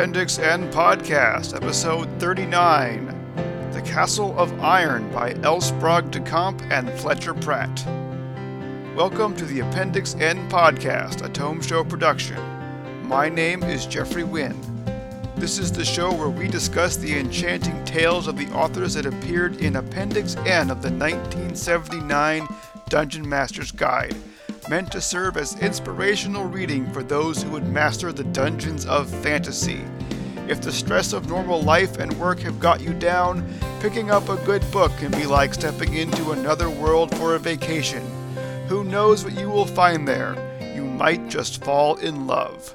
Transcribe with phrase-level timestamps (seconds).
[0.00, 3.06] Appendix N Podcast, Episode 39
[3.72, 5.34] The Castle of Iron by.
[5.58, 7.84] Sprague de Camp and Fletcher Pratt.
[8.96, 12.38] Welcome to the Appendix N Podcast, a Tome Show production.
[13.06, 14.58] My name is Jeffrey Wynn.
[15.36, 19.56] This is the show where we discuss the enchanting tales of the authors that appeared
[19.56, 22.48] in Appendix N of the 1979
[22.88, 24.16] Dungeon Master's Guide
[24.68, 29.84] meant to serve as inspirational reading for those who would master the dungeons of fantasy.
[30.48, 33.48] If the stress of normal life and work have got you down,
[33.80, 38.04] picking up a good book can be like stepping into another world for a vacation.
[38.66, 40.34] Who knows what you will find there?
[40.74, 42.74] You might just fall in love.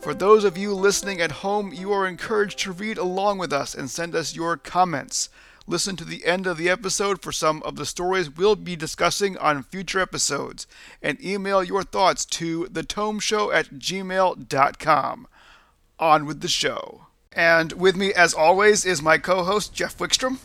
[0.00, 3.74] For those of you listening at home, you are encouraged to read along with us
[3.74, 5.28] and send us your comments.
[5.68, 9.36] Listen to the end of the episode for some of the stories we'll be discussing
[9.38, 10.66] on future episodes,
[11.02, 15.26] and email your thoughts to thetomeshow at gmail.com.
[15.98, 17.06] On with the show.
[17.32, 20.38] And with me, as always, is my co host, Jeff Wickstrom.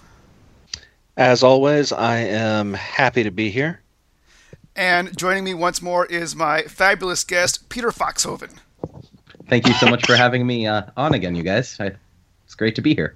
[1.16, 3.82] As always, I am happy to be here.
[4.76, 8.58] And joining me once more is my fabulous guest, Peter Foxhoven.
[9.48, 11.78] Thank you so much for having me uh, on again, you guys.
[11.80, 11.92] I,
[12.46, 13.14] it's great to be here.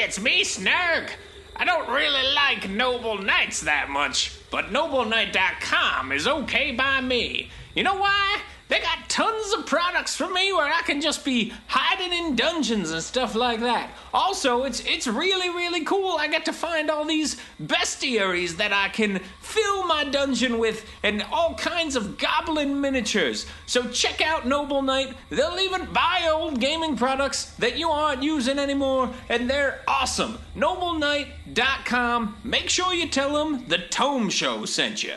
[0.00, 1.10] It's me, Snurg.
[1.56, 7.50] I don't really like Noble Knights that much, but NobleKnight.com is okay by me.
[7.74, 8.40] You know why?
[8.70, 12.92] They got tons of products for me where I can just be hiding in dungeons
[12.92, 13.90] and stuff like that.
[14.14, 16.16] Also, it's it's really really cool.
[16.16, 21.26] I get to find all these bestiaries that I can fill my dungeon with and
[21.32, 23.44] all kinds of goblin miniatures.
[23.66, 25.16] So check out Noble Knight.
[25.30, 30.38] They'll even buy old gaming products that you aren't using anymore and they're awesome.
[30.54, 32.36] NobleKnight.com.
[32.44, 35.14] Make sure you tell them the Tome Show sent you.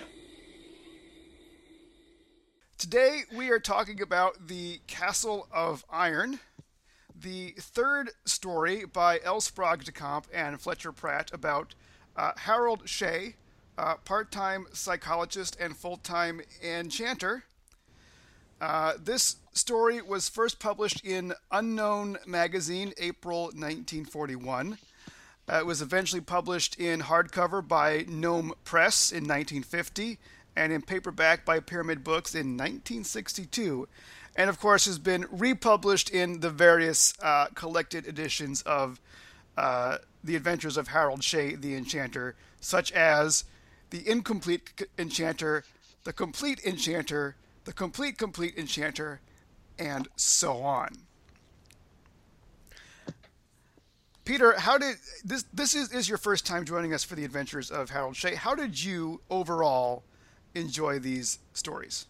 [2.84, 6.42] Today we are talking about the Castle of Iron,
[7.18, 9.40] the third story by L.
[9.40, 11.76] Sprague de Camp and Fletcher Pratt about
[12.18, 13.36] uh, Harold Shea,
[13.78, 17.46] uh, part-time psychologist and full-time enchanter.
[18.60, 24.78] Uh, this story was first published in Unknown magazine, April 1941.
[25.50, 30.20] Uh, it was eventually published in hardcover by Gnome Press in 1950
[30.56, 33.88] and in paperback by Pyramid Books in 1962,
[34.36, 39.00] and of course has been republished in the various uh, collected editions of
[39.58, 43.46] uh, The Adventures of Harold Shea the Enchanter, such as
[43.90, 45.64] The Incomplete Enchanter,
[46.04, 47.36] The Complete Enchanter,
[47.66, 49.22] The Complete Complete Enchanter,
[49.78, 50.90] and so on.
[54.26, 55.44] Peter, how did this?
[55.54, 58.36] This is, is your first time joining us for the Adventures of Harold Shea.
[58.36, 60.04] How did you overall
[60.56, 62.08] enjoy these stories?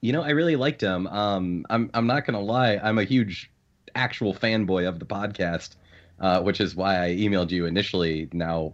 [0.00, 1.06] You know, I really liked them.
[1.06, 3.50] Um, I'm I'm not gonna lie, I'm a huge
[3.94, 5.76] actual fanboy of the podcast,
[6.20, 8.28] uh, which is why I emailed you initially.
[8.32, 8.72] Now,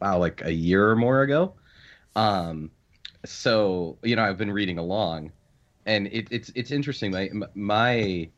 [0.00, 1.54] wow, like a year or more ago.
[2.16, 2.70] Um,
[3.24, 5.32] so you know, I've been reading along,
[5.86, 7.12] and it, it's it's interesting.
[7.12, 8.30] My my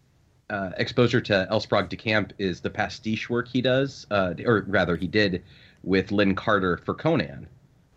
[0.50, 1.60] uh, exposure to L.
[1.60, 5.42] Sprague de Camp is the pastiche work he does, uh, or rather, he did
[5.82, 7.46] with Lin Carter for Conan.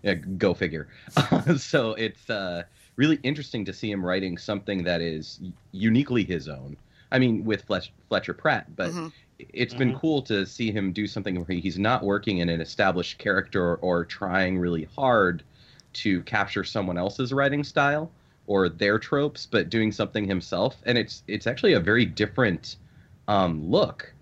[0.07, 0.87] Yeah, go figure.
[1.57, 2.63] so it's uh,
[2.95, 5.41] really interesting to see him writing something that is
[5.73, 6.77] uniquely his own.
[7.11, 9.07] I mean, with Fletch- Fletcher Pratt, but mm-hmm.
[9.37, 9.79] it's mm-hmm.
[9.79, 13.75] been cool to see him do something where he's not working in an established character
[13.75, 15.43] or trying really hard
[15.93, 18.09] to capture someone else's writing style
[18.45, 20.77] or their tropes, but doing something himself.
[20.85, 22.77] And it's it's actually a very different
[23.27, 24.13] um, look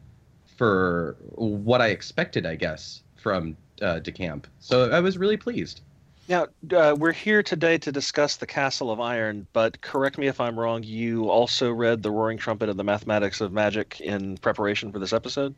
[0.58, 4.46] for what I expected, I guess, from uh, DeCamp.
[4.60, 5.82] So I was really pleased.
[6.28, 10.42] Now, uh, we're here today to discuss the Castle of Iron, but correct me if
[10.42, 14.92] I'm wrong, you also read The Roaring Trumpet and the Mathematics of Magic in preparation
[14.92, 15.54] for this episode?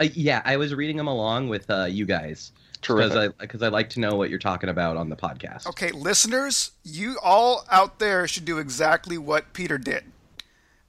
[0.00, 2.52] Uh, yeah, I was reading them along with uh, you guys.
[2.80, 5.66] Because I, cause I like to know what you're talking about on the podcast.
[5.66, 10.04] Okay, listeners, you all out there should do exactly what Peter did.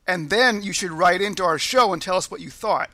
[0.07, 2.92] And then you should write into our show and tell us what you thought.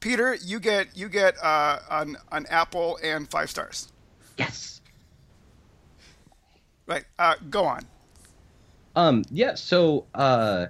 [0.00, 3.92] Peter, you get you get uh, an an apple and five stars.
[4.36, 4.80] Yes.
[6.86, 7.04] Right.
[7.18, 7.86] Uh, go on.
[8.96, 9.24] Um.
[9.30, 9.54] Yeah.
[9.54, 10.06] So.
[10.14, 10.66] Uh,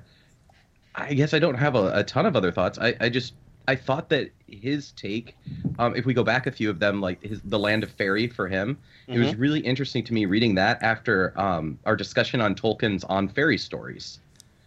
[0.98, 2.76] I guess I don't have a, a ton of other thoughts.
[2.78, 3.34] I, I just
[3.68, 5.36] I thought that his take,
[5.78, 8.26] um, if we go back a few of them, like his The Land of Fairy
[8.26, 9.12] for him, mm-hmm.
[9.12, 9.40] it was mm-hmm.
[9.40, 14.18] really interesting to me reading that after um, our discussion on Tolkien's On Fairy Stories,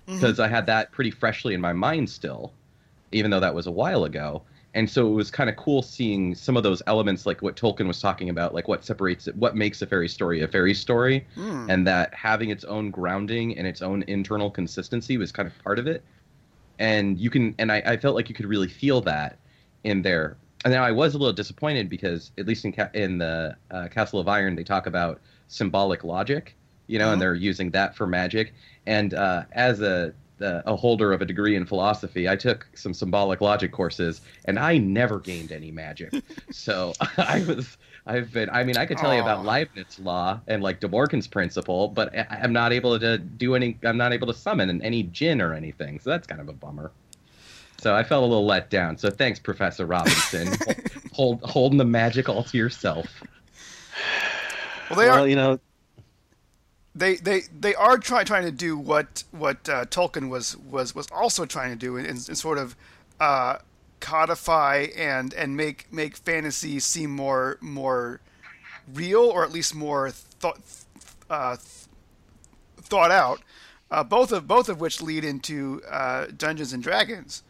[0.06, 0.44] because mm-hmm.
[0.44, 2.54] I had that pretty freshly in my mind still,
[3.12, 6.34] even though that was a while ago and so it was kind of cool seeing
[6.36, 9.56] some of those elements like what tolkien was talking about like what separates it what
[9.56, 11.70] makes a fairy story a fairy story Hmm.
[11.70, 15.80] and that having its own grounding and its own internal consistency was kind of part
[15.80, 16.04] of it
[16.80, 19.38] and you can and i, I felt like you could really feel that
[19.84, 23.18] in there and now i was a little disappointed because at least in Ca- in
[23.18, 26.56] the uh, castle of iron they talk about symbolic logic
[26.88, 27.14] you know Mhm.
[27.14, 28.54] and they're using that for magic
[28.86, 32.94] and uh, as a the, a holder of a degree in philosophy, I took some
[32.94, 36.12] symbolic logic courses, and I never gained any magic.
[36.52, 40.62] so I was, I've been, I mean, I could tell you about Leibniz law and
[40.62, 44.28] like De Morgan's principle, but I- I'm not able to do any, I'm not able
[44.28, 46.00] to summon any djinn or anything.
[46.00, 46.92] So that's kind of a bummer.
[47.78, 48.98] So I felt a little let down.
[48.98, 50.50] So thanks, Professor Robinson,
[51.14, 53.24] hold, holding the magic all to yourself.
[54.90, 55.60] Well, they well, are you know,
[56.94, 61.08] they they they are trying trying to do what what uh, Tolkien was was was
[61.12, 62.76] also trying to do and, sort of
[63.20, 63.58] uh,
[64.00, 68.20] codify and and make make fantasy seem more more
[68.94, 70.60] real or at least more thought
[71.30, 71.56] uh,
[72.78, 73.42] thought out.
[73.90, 77.44] Uh, both of both of which lead into uh, Dungeons and Dragons.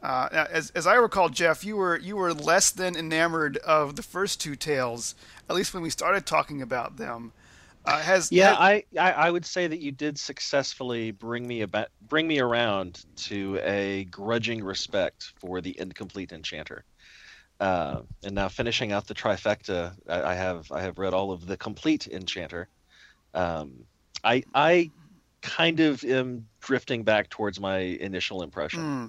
[0.00, 4.02] Uh, as, as I recall, Jeff, you were you were less than enamored of the
[4.02, 5.16] first two tales,
[5.50, 7.32] at least when we started talking about them.
[7.88, 11.62] Uh, has yeah, has- I, I I would say that you did successfully bring me
[11.62, 16.84] about bring me around to a grudging respect for the incomplete enchanter.
[17.60, 21.46] Uh, and now finishing out the trifecta, I, I have I have read all of
[21.46, 22.68] the complete enchanter.
[23.32, 23.84] Um,
[24.22, 24.90] I I
[25.40, 28.80] kind of am drifting back towards my initial impression.
[28.80, 29.06] Hmm.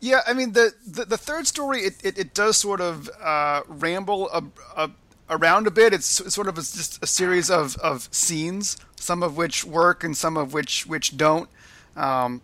[0.00, 3.62] Yeah, I mean the the, the third story it, it, it does sort of uh,
[3.68, 4.42] ramble a,
[4.76, 4.90] a,
[5.30, 5.92] around a bit.
[5.92, 10.04] It's, it's sort of a, just a series of, of scenes, some of which work
[10.04, 11.48] and some of which which don't.
[11.96, 12.42] Um,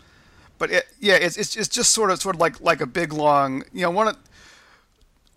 [0.59, 3.13] but it, yeah, it's, it's it's just sort of sort of like like a big
[3.13, 4.17] long you know one of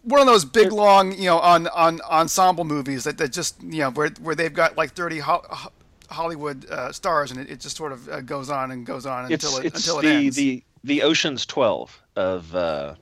[0.03, 3.79] one of those big long you know on on ensemble movies that, that just you
[3.79, 5.71] know where where they've got like thirty ho- ho-
[6.09, 9.31] Hollywood uh, stars and it, it just sort of uh, goes on and goes on
[9.31, 10.35] It's until it it's until it the, ends.
[10.35, 12.95] the the Ocean's Twelve of uh,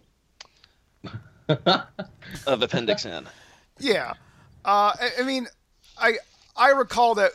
[1.50, 3.28] of Appendix N.
[3.78, 4.14] Yeah,
[4.66, 5.48] uh, I, I mean,
[5.98, 6.16] I
[6.56, 7.32] I recall that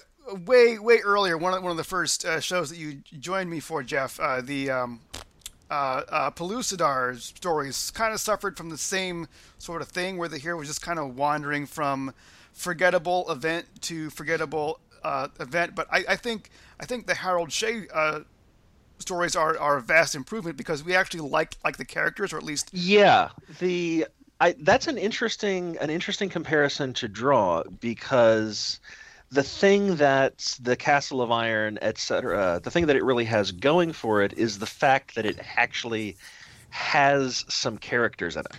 [0.47, 1.39] way way earlier.
[1.39, 4.19] One of one of the first uh, shows that you joined me for, Jeff.
[4.19, 5.01] Uh, the um,
[5.71, 9.29] uh, uh, Pellucidar stories kind of suffered from the same
[9.59, 12.13] sort of thing, where the hero was just kind of wandering from
[12.53, 15.77] forgettable event to forgettable uh, event.
[15.77, 16.51] But I, I think
[16.81, 17.87] I think the Harold Shea
[18.99, 22.43] stories are, are a vast improvement because we actually like like the characters, or at
[22.43, 23.31] least Yeah,
[23.61, 24.07] the
[24.41, 28.81] I that's an interesting an interesting comparison to draw because
[29.31, 33.93] the thing that the Castle of Iron, etc., the thing that it really has going
[33.93, 36.17] for it is the fact that it actually
[36.71, 38.57] has some characters in it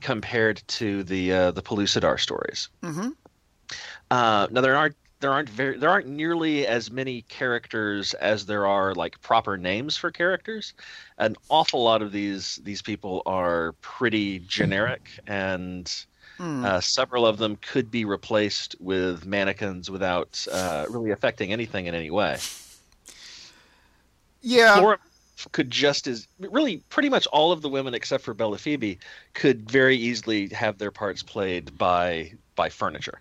[0.00, 2.68] compared to the uh, the Pellucidar stories.
[2.82, 3.12] Mhm.
[4.10, 8.66] Uh, now there aren't there aren't very there aren't nearly as many characters as there
[8.66, 10.72] are like proper names for characters.
[11.18, 15.92] An awful lot of these these people are pretty generic, and
[16.38, 21.86] hmm, uh, several of them could be replaced with mannequins without uh, really affecting anything
[21.86, 22.38] in any way.
[24.40, 24.78] yeah.
[24.78, 24.98] Flora
[25.52, 28.98] could just as really pretty much all of the women except for Bella Phoebe
[29.32, 33.18] could very easily have their parts played by by furniture.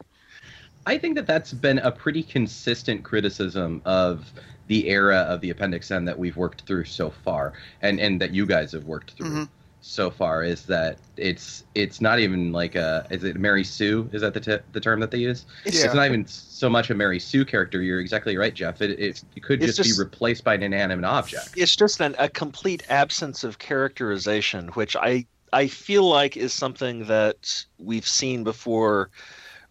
[0.90, 4.32] I think that that's been a pretty consistent criticism of
[4.68, 8.34] the era of the Appendix N that we've worked through so far, and and that
[8.34, 9.50] you guys have worked through Mhm.
[9.82, 10.44] so far.
[10.44, 14.10] Is that it's it's not even like a is it Mary Sue?
[14.12, 15.46] Is that the t- the term that they use?
[15.66, 15.86] Yeah.
[15.86, 17.82] It's not even so much a Mary Sue character.
[17.84, 18.82] You're exactly right, Jeff.
[18.82, 21.50] It it, it could just, just- be replaced by an inanimate object.
[21.56, 27.06] It's just an, a complete absence of characterization, which I I feel like is something
[27.06, 29.10] that we've seen before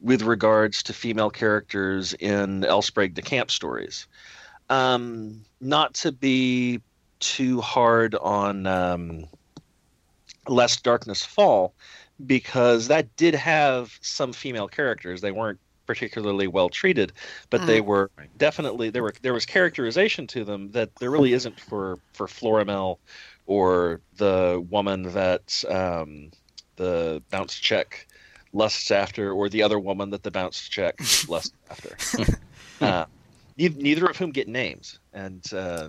[0.01, 2.83] with regards to female characters in L.
[2.83, 4.07] Sprague de Camp stories.
[4.71, 6.81] Um, not to be
[7.21, 9.27] too hard on um,
[10.47, 11.75] Lest Darkness Fall,
[12.27, 15.21] because that did have some female characters.
[15.21, 17.13] They weren't particularly well treated,
[17.49, 21.59] but they were definitely there were there was characterization to them that there really isn't
[21.59, 22.99] for for Florimel
[23.47, 26.31] or the woman that um,
[26.77, 28.07] the bounce check
[28.53, 31.97] lusts after, or the other woman that the bounce check lusts after.
[32.81, 33.05] uh,
[33.57, 35.89] ne- neither of whom get names, and uh,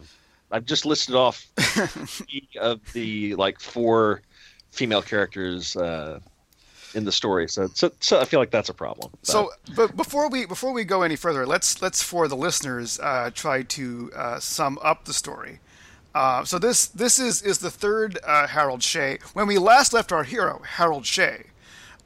[0.51, 1.45] I've just listed off
[2.59, 4.21] of the like four
[4.71, 6.19] female characters uh,
[6.95, 7.47] in the story.
[7.47, 9.11] So, so, so I feel like that's a problem.
[9.11, 12.99] But- So, but before we before we go any further, let's let's for the listeners
[12.99, 15.59] uh, try to uh, sum up the story.
[16.15, 19.19] Uh, so this this is is the third uh, Harold Shea.
[19.33, 21.43] When we last left our hero, Harold Shea,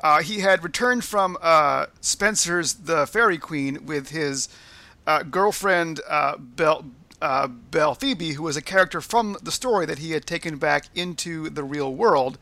[0.03, 4.49] uh, he had returned from uh, Spenser's The Fairy Queen with his
[5.07, 6.85] uh, girlfriend uh, Belle
[7.21, 7.47] uh,
[7.93, 11.63] Phoebe, who was a character from the story that he had taken back into the
[11.63, 12.37] real world.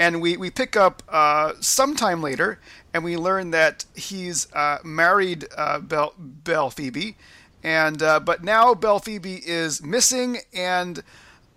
[0.00, 2.58] And we, we pick up uh, sometime later,
[2.92, 4.48] and we learn that he's
[4.84, 5.46] married
[5.82, 7.16] Belle, Belle Phoebe,
[7.62, 11.02] and but now Belle Phoebe is missing, and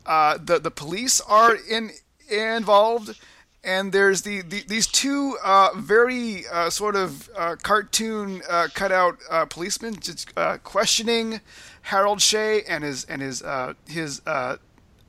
[0.05, 1.91] the the police are in
[2.29, 3.19] involved,
[3.63, 9.17] and there's the, the these two uh, very uh, sort of uh, cartoon uh, cutout
[9.29, 11.41] uh, policemen just uh, questioning
[11.83, 14.57] Harold Shea and his and his uh, his uh,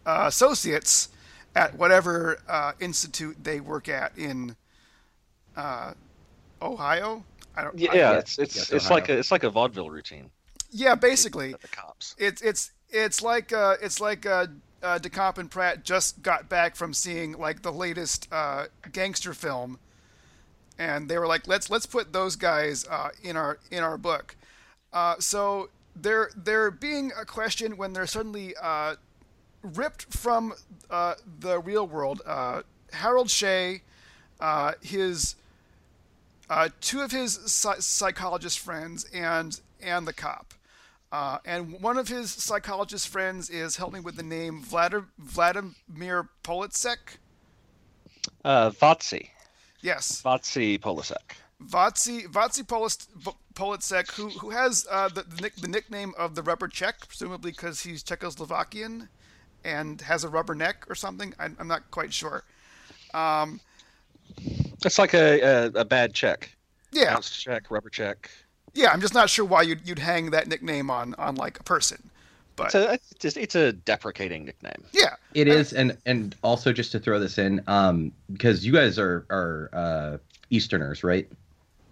[0.06, 1.08] uh, associates
[1.54, 4.56] at whatever uh, institute they work at in
[5.56, 5.92] uh,
[6.62, 7.24] Ohio.
[7.56, 7.78] I don't.
[7.78, 10.30] Yeah, I- yeah it's it's Yes, it's like a it's like a vaudeville routine.
[10.70, 10.94] yeah.
[10.94, 12.14] Basically, The cops.
[12.18, 14.46] it's it's it's like uh, it's like uh,
[14.82, 14.98] uh,
[15.38, 19.78] and Pratt just got back from seeing like the latest uh, gangster film,
[20.78, 24.36] and they were like, let's let's put those guys uh, in our in our book.
[24.92, 28.96] Uh, so they're they're being a question when they're suddenly uh,
[29.62, 30.54] ripped from
[30.90, 32.22] uh, the real world.
[32.92, 33.82] Harold Shea,
[34.80, 35.36] his
[36.80, 40.54] two of his psychologist friends, and and the cop.
[41.12, 47.18] Uh, and one of his psychologist friends is helping with the name Vladimir, Vladimir Politsek.
[48.44, 49.28] Uh, Vatsy.
[49.80, 51.36] Yes, Vatsy Polisek.
[51.66, 52.96] Vatsy Vatsy Polis,
[53.54, 57.50] Politsek, who who has uh, the the, nick, the nickname of the Rubber Czech, presumably
[57.50, 59.08] because he's Czechoslovakian
[59.64, 61.34] and has a rubber neck or something.
[61.38, 62.44] I'm, I'm not quite sure.
[64.84, 66.56] It's like a, a, a bad check.
[66.92, 68.30] Yeah, Bounce check, rubber check.
[68.74, 68.90] Yeah.
[68.92, 72.10] I'm just not sure why you'd you'd hang that nickname on on like a person,
[72.56, 74.84] but It's a it's, just, it's a deprecating nickname.
[74.92, 78.98] yeah, It is, and and also just to throw this in, um, because you guys
[78.98, 80.18] are are uh,
[80.50, 81.28] Easterners, right?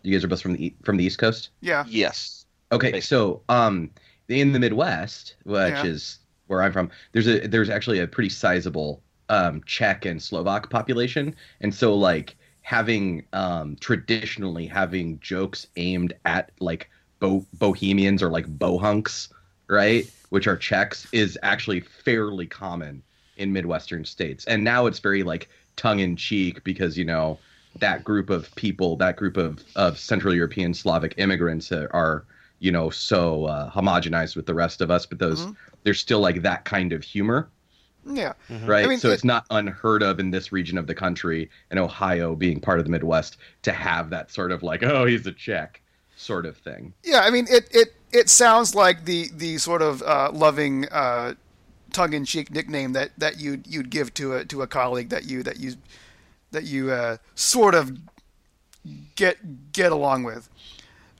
[0.02, 1.50] You guys are both from the E- from the East Coast.
[1.60, 2.44] yeah, Yes.
[2.70, 3.00] Okay, Basically.
[3.00, 3.90] so um,
[4.28, 5.84] in the Midwest, which Yeah.
[5.86, 6.18] is
[6.48, 11.34] where I'm from, there's a there's actually a pretty sizable um, Czech and Slovak population,
[11.60, 12.36] and so like
[12.68, 19.28] having um, traditionally having jokes aimed at like bo- bohemians or like bohunks,
[19.68, 23.02] right, which are Czechs, is actually fairly common
[23.36, 27.40] in Midwestern states, and now it's very like tongue in cheek because you know
[27.76, 32.26] that group of people, that group of, of Central European Slavic immigrants are,
[32.58, 35.56] you know, so uh, homogenized with the rest of us, but those Mhm.
[35.84, 37.50] there's still like that kind of humor,
[38.10, 38.32] yeah.
[38.64, 38.84] right?
[38.84, 41.78] I mean, so it- it's not unheard of in this region of the country, and
[41.78, 45.32] Ohio being part of the Midwest, to have that sort of like, oh, he's a
[45.32, 45.80] Czech
[46.16, 46.92] sort of thing.
[47.04, 51.34] Yeah, I mean, it it, it sounds like the the sort of uh, loving, uh,
[51.92, 55.58] tongue-in-cheek nickname that, that you'd you'd give to a to a colleague that you that
[55.60, 55.74] you
[56.50, 57.92] that you uh, sort of
[59.16, 60.48] get get along with.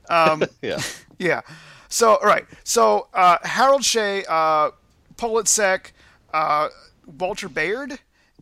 [0.08, 0.80] Um, Yeah.
[1.18, 1.40] yeah.
[1.88, 2.44] So all right.
[2.64, 4.70] So uh, Harold Shea, uh,
[5.16, 5.92] Politsek,
[6.32, 6.68] uh,
[7.06, 7.98] Walter Bayard,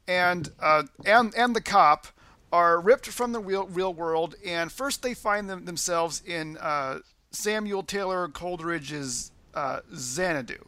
[0.09, 2.09] and uh, and and the cop
[2.53, 6.99] are ripped from the real real world, and first they find them themselves in uh,
[7.31, 10.59] Samuel Taylor Coleridge's uh, Xanadu.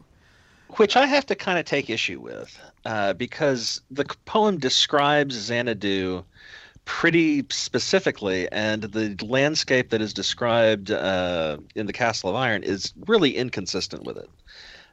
[0.77, 6.23] Which I have to kind of take issue with uh, because the poem describes Xanadu
[6.85, 12.93] pretty specifically, and the landscape that is described uh, in the Castle of Iron is
[13.05, 14.29] really inconsistent with it.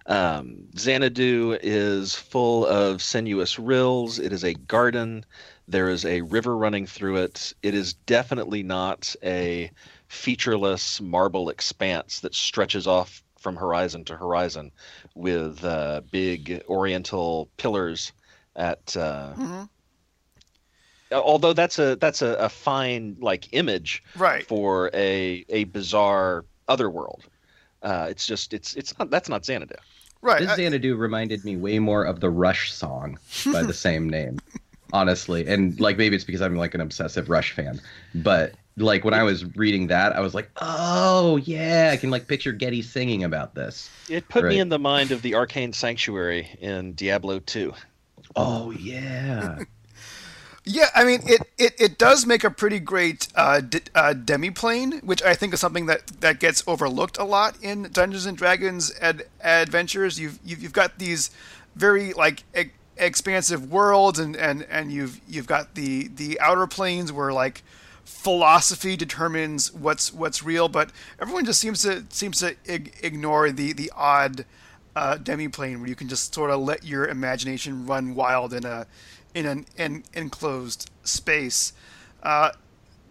[0.06, 4.18] Um, Xanadu is full of sinuous rills.
[4.18, 5.24] It is a garden.
[5.66, 7.52] There is a river running through it.
[7.62, 9.70] It is definitely not a
[10.08, 14.70] featureless marble expanse that stretches off from horizon to horizon
[15.14, 18.12] with uh, big oriental pillars
[18.54, 19.68] at uh, Mhm.
[21.12, 24.44] although that's a that's a, a fine like image Right.
[24.46, 27.24] for a a bizarre other world
[27.82, 29.76] uh, it's just it's it's not that's not Xanadu
[30.22, 30.40] Right.
[30.40, 33.18] This I- Xanadu reminded me way more of the Rush song
[33.52, 34.38] by the same name,
[34.92, 35.46] honestly.
[35.46, 37.80] And like maybe it's because I'm like an obsessive Rush fan,
[38.14, 42.26] but like when I was reading that, I was like, oh yeah, I can like
[42.28, 43.88] picture Geddy singing about this.
[44.10, 44.50] it put Right.
[44.50, 47.72] me in the mind of the arcane sanctuary in Diablo 2
[48.34, 49.60] Oh yeah,
[50.68, 55.00] Yeah, I mean it, it, it does make a pretty great uh, d- uh, demiplane,
[55.04, 58.92] which I think is something that, that gets overlooked a lot in Dungeons and Dragons
[59.00, 60.18] ad- adventures.
[60.18, 61.30] You've, you've you've got these
[61.76, 67.12] very like e- expansive worlds, and, and, and you've you've got the, the outer planes
[67.12, 67.62] where like
[68.04, 73.72] philosophy determines what's what's real, but everyone just seems to seems to ig- ignore the
[73.72, 74.44] the odd
[74.96, 78.84] uh, demiplane where you can just sort of let your imagination run wild in a
[79.36, 81.74] in an en- enclosed space.
[82.22, 82.52] Uh,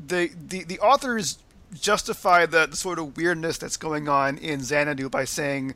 [0.05, 1.37] the, the the authors
[1.79, 5.75] justify the, the sort of weirdness that's going on in Xanadu by saying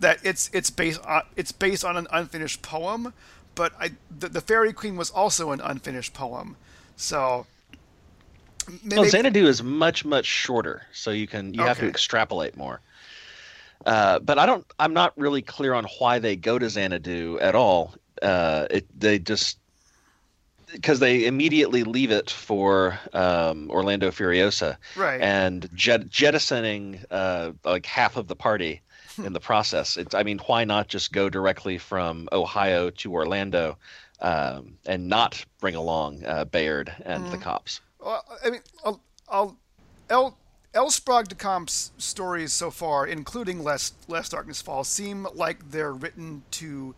[0.00, 3.12] that it's it's based on it's based on an unfinished poem,
[3.54, 6.56] but I, the, the Fairy Queen was also an unfinished poem,
[6.96, 7.46] so.
[8.86, 12.80] Well, Xanadu is much much shorter, so you can you have to extrapolate more.
[13.84, 14.64] Uh, but I don't.
[14.78, 17.94] I'm not really clear on why they go to Xanadu at all.
[18.22, 19.58] Uh, it they just
[20.74, 25.20] because they immediately leave it for um, Orlando Furioso right.
[25.20, 28.82] and jet, jettisoning uh, like half of the party
[29.24, 29.96] in the process.
[29.96, 33.78] It's, I mean, why not just go directly from Ohio to Orlando
[34.20, 37.80] um, and not bring along uh, Bayard and the cops?
[38.00, 39.56] Well, I mean, I'll, I'll
[40.10, 40.36] El
[40.74, 40.90] L.
[40.90, 46.42] Sprague de Camp's stories so far, including Less Less Darkness Falls, seem like they're written
[46.52, 46.94] to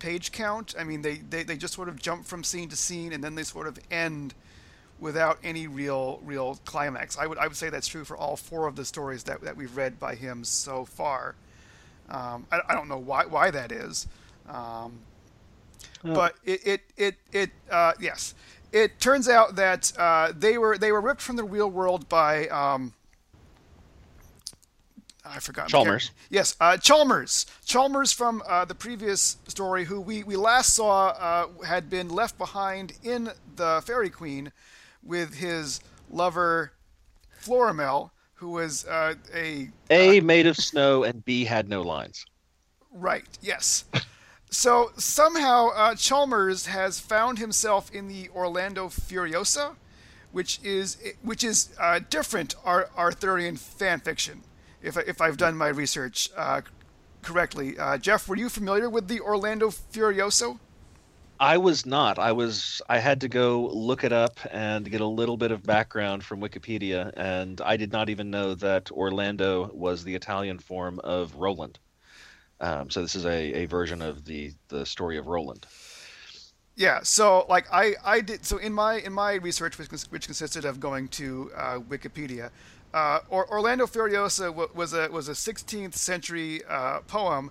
[0.00, 0.74] page count.
[0.78, 3.36] I mean, they, they, they just sort of jump from scene to scene, and then
[3.36, 4.34] they sort of end
[4.98, 7.16] without any real real climax.
[7.16, 9.56] I would I would say that's true for all four of the stories that, that
[9.56, 11.36] we've read by him so far.
[12.08, 14.08] Um, I, I don't know why why that is.
[14.48, 14.98] Um,
[16.02, 18.34] but it it it, it uh, yes,
[18.72, 22.48] it turns out that uh, they were they were ripped from the real world by
[22.48, 22.94] um,
[25.24, 26.10] I forgot Chalmers.
[26.30, 27.46] Yes, uh, Chalmers.
[27.64, 32.38] Chalmers from uh, the previous story, who we, we last saw uh, had been left
[32.38, 34.52] behind in the Fairy Queen
[35.02, 36.72] with his lover
[37.42, 42.24] Florimel, who was uh, a A made of snow and B had no lines.
[42.92, 43.26] Right.
[43.42, 43.84] Yes.
[44.50, 49.76] So somehow uh, Chalmers has found himself in the Orlando Furioso,
[50.32, 54.42] which is which is uh, different Ar- Arthurian fan fiction.
[54.82, 56.62] If if I've done my research uh,
[57.22, 60.58] correctly, uh, Jeff, were you familiar with the Orlando Furioso?
[61.38, 62.18] I was not.
[62.18, 62.82] I was.
[62.88, 66.40] I had to go look it up and get a little bit of background from
[66.40, 71.78] Wikipedia, and I did not even know that Orlando was the Italian form of Roland.
[72.60, 75.66] Um, so this is a, a version of the the story of Roland.
[76.76, 80.64] Yeah, so like I, I did so in my in my research, which, which consisted
[80.64, 82.50] of going to uh, Wikipedia,
[82.92, 87.50] uh, or, Orlando Furioso w- was a was a 16th century uh, poem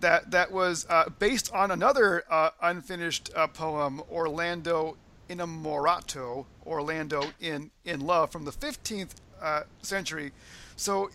[0.00, 4.96] that that was uh, based on another uh, unfinished uh, poem, Orlando
[5.30, 10.32] Innamorato, Orlando in in Love, from the 15th uh, century.
[10.76, 11.10] So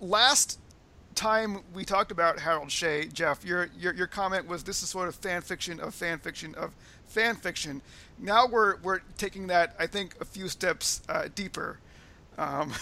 [0.00, 0.58] last
[1.14, 5.08] time we talked about Harold Shea, Jeff, your, your your comment was this is sort
[5.08, 6.74] of fan fiction of fan fiction of
[7.04, 7.82] fan fiction.
[8.18, 11.02] Now we're we're taking that I think a few steps
[11.34, 11.80] deeper.
[12.38, 12.72] Um,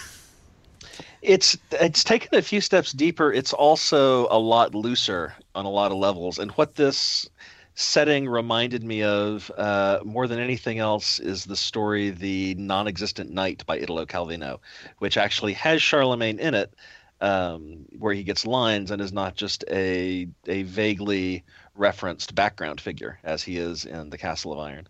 [1.22, 3.32] It's it's taken a few steps deeper.
[3.32, 6.38] It's also a lot looser on a lot of levels.
[6.38, 7.28] And what this
[7.74, 13.66] setting reminded me of uh, more than anything else is the story "The Non-Existent Knight"
[13.66, 14.60] by Italo Calvino,
[14.98, 16.74] which actually has Charlemagne in it,
[17.20, 23.18] um, where he gets lines and is not just a a vaguely referenced background figure
[23.24, 24.86] as he is in the Castle of Iron.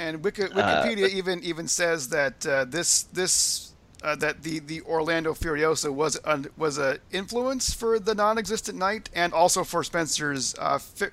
[0.00, 5.34] And Wiki, Wikipedia even even says that uh, this this uh, that the, the Orlando
[5.34, 10.78] Furioso was an, was a influence for the non-existent knight and also for Spenser's uh,
[10.78, 11.12] Fa-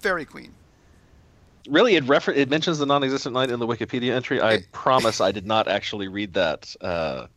[0.00, 0.52] Fairy Queen.
[1.68, 4.42] Really, it refer- it mentions the non-existent knight in the Wikipedia entry.
[4.42, 6.74] I promise I did not actually read that.
[6.80, 7.28] Uh,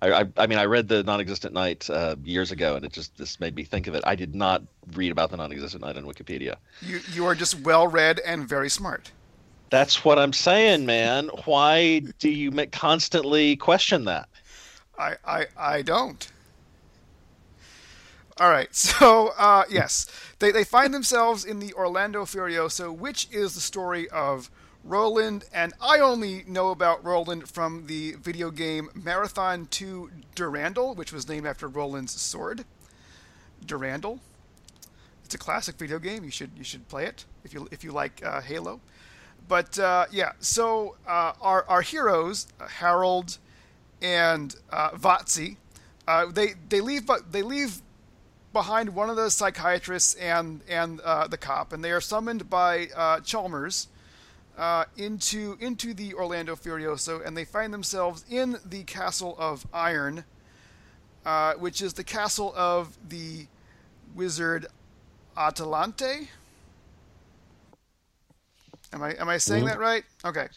[0.00, 3.16] I, I, I mean, I read the non-existent knight uh, years ago, and it just
[3.18, 4.02] this made me think of it.
[4.06, 4.62] I did not
[4.94, 6.56] read about the non-existent knight in Wikipedia.
[6.80, 9.10] You you are just well read and very smart.
[9.70, 11.28] That's what I'm saying, man.
[11.44, 14.28] Why do you constantly question that?
[14.98, 16.30] I, I, I don't.
[18.38, 20.06] All right, so uh, yes,
[20.38, 24.50] they, they find themselves in the Orlando Furioso, which is the story of
[24.84, 31.12] Roland, and I only know about Roland from the video game Marathon 2 Durandal, which
[31.12, 32.64] was named after Roland's sword.
[33.64, 34.20] Durandal.
[35.24, 36.22] It's a classic video game.
[36.22, 38.80] You should you should play it if you if you like uh, Halo.
[39.48, 43.38] But uh, yeah, so uh, our our heroes, Harold
[44.02, 45.56] and uh, Vatsy,
[46.08, 47.82] uh, they they leave they leave
[48.52, 52.88] behind one of the psychiatrists and and uh, the cop, and they are summoned by
[52.96, 53.88] uh, Chalmers
[54.96, 60.24] into into the Orlando Furioso, and they find themselves in the Castle of Iron,
[61.58, 63.46] which is the castle of the
[64.14, 64.66] wizard
[65.36, 66.28] Atalante.
[68.96, 69.68] Am I am I saying Mhm.
[69.68, 70.04] that right?
[70.24, 70.48] Okay,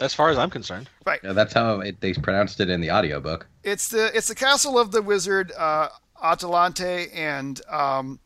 [0.00, 1.20] As far as I'm concerned, right.
[1.22, 3.46] Yeah, that's how it, they pronounced it in the audiobook.
[3.62, 5.90] It's the it's the castle of the wizard uh,
[6.22, 8.20] Atalante, and um,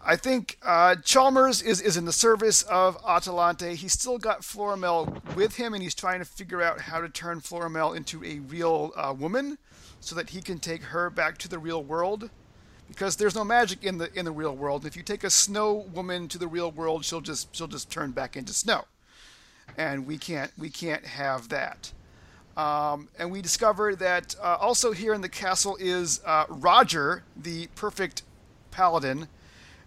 [0.00, 3.74] I think uh, Chalmers is, is in the service of Atalante.
[3.74, 7.40] He's still got Florimel with him, and he's trying to figure out how to turn
[7.40, 9.58] Florimel into a real uh, woman,
[10.00, 12.30] so that he can take her back to the real world.
[12.88, 14.86] Because there's no magic in the in the real world.
[14.86, 18.12] If you take a snow woman to the real world, she'll just she'll just turn
[18.12, 18.86] back into snow,
[19.76, 21.92] and we can't we can't have that.
[22.56, 27.68] Um, and we discover that uh, also here in the castle is uh, Roger, the
[27.76, 28.22] perfect
[28.72, 29.28] paladin,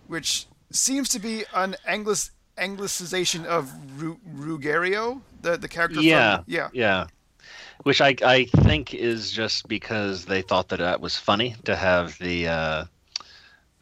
[0.07, 3.69] which seems to be an Anglis- anglicization of
[4.01, 5.99] Ru- Rugario, the the character.
[5.99, 7.07] Yeah, from, yeah, yeah.
[7.83, 12.17] Which I I think is just because they thought that that was funny to have
[12.19, 12.47] the.
[12.47, 12.85] Uh,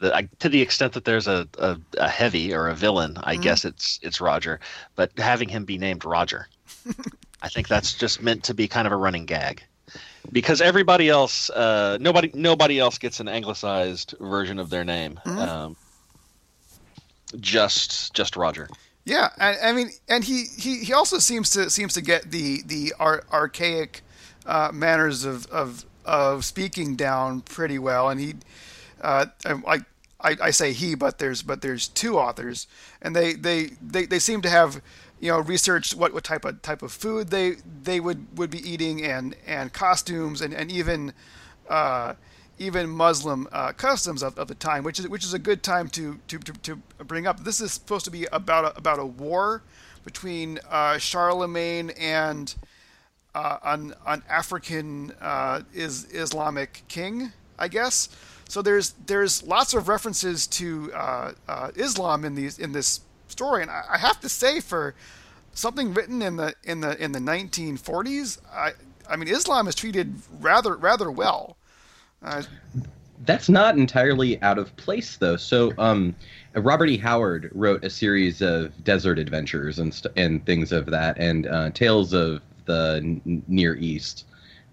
[0.00, 3.36] the, I, to the extent that there's a, a, a heavy or a villain, I
[3.36, 3.36] Mm-hmm.
[3.36, 4.60] guess it's it's Roger,
[4.96, 6.48] but having him be named Roger,
[7.42, 9.62] I think that's just meant to be kind of a running gag,
[10.32, 15.44] because everybody else, uh, nobody nobody else gets an anglicized version of their name, Mm-hmm.
[15.44, 15.76] um,
[17.38, 18.68] just just Roger.
[19.04, 22.62] Yeah, and I mean, and he, he, he also seems to seems to get the
[22.66, 24.02] the ar- archaic
[24.46, 28.34] uh, manners of, of of speaking down pretty well, and he,
[29.00, 29.80] uh, I,
[30.20, 32.66] I I say he, but there's but there's two authors,
[33.00, 34.82] and they they, they, they seem to have
[35.18, 38.60] you know researched what, what type of type of food they they would, would be
[38.70, 41.14] eating and and costumes and and even.
[41.68, 42.14] Uh,
[42.60, 45.88] even Muslim uh, customs of, of the time, which is which is a good time
[45.88, 47.42] to to, to, to bring up.
[47.42, 49.62] This is supposed to be about a, about a war
[50.04, 52.54] between uh, Charlemagne and
[53.34, 58.10] uh, an an African uh, is Islamic king, I guess.
[58.46, 63.62] So there's there's lots of references to uh, uh, Islam in these in this story,
[63.62, 64.94] and I, I have to say for
[65.54, 68.72] something written in the in the in the 1940s, I
[69.08, 71.56] I mean Islam is treated rather rather well.
[72.22, 72.42] Uh,
[73.24, 75.36] That's not entirely out of place, though.
[75.36, 76.14] So, um,
[76.54, 76.96] Robert E.
[76.96, 81.70] Howard wrote a series of desert adventures and st- and things of that, and uh,
[81.70, 84.26] tales of the N- Near East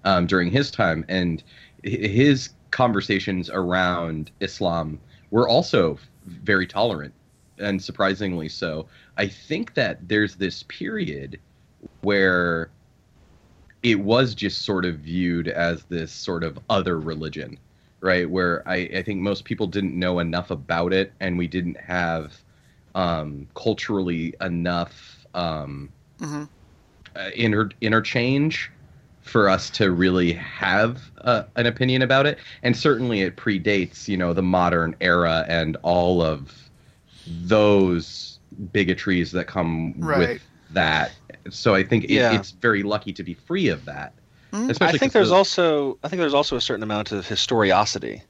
[0.03, 1.43] um, during his time, and
[1.83, 4.99] his conversations around Islam
[5.31, 7.13] were also very tolerant,
[7.59, 8.87] and surprisingly so.
[9.17, 11.39] I think that there's this period
[12.01, 12.69] where
[13.83, 17.59] it was just sort of viewed as this sort of other religion,
[18.01, 18.29] right?
[18.29, 22.43] Where I, I think most people didn't know enough about it, and we didn't have
[22.95, 26.49] um, culturally enough um, Mhm.
[27.15, 28.71] uh, inter- interchange
[29.21, 32.39] for us to really have uh, an opinion about it.
[32.63, 36.69] And certainly, it predates, you know, the modern era and all of
[37.25, 38.39] those
[38.71, 40.39] bigotries that come Right.
[40.39, 41.11] with that.
[41.49, 42.33] So I think it, Yeah.
[42.35, 44.13] it's very lucky to be free of that.
[44.53, 44.77] Mhm.
[44.81, 48.21] I think there's the- also I think there's also a certain amount of historiosity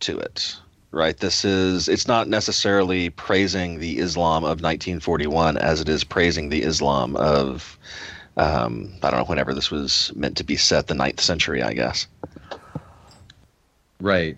[0.00, 0.56] to it.
[0.90, 1.16] Right.
[1.18, 6.62] This is it's not necessarily praising the Islam of 1941 as it is praising the
[6.62, 7.76] Islam of
[8.36, 11.72] um, I don't know whenever this was meant to be set, the ninth century, I
[11.72, 12.06] guess.
[14.00, 14.36] Right.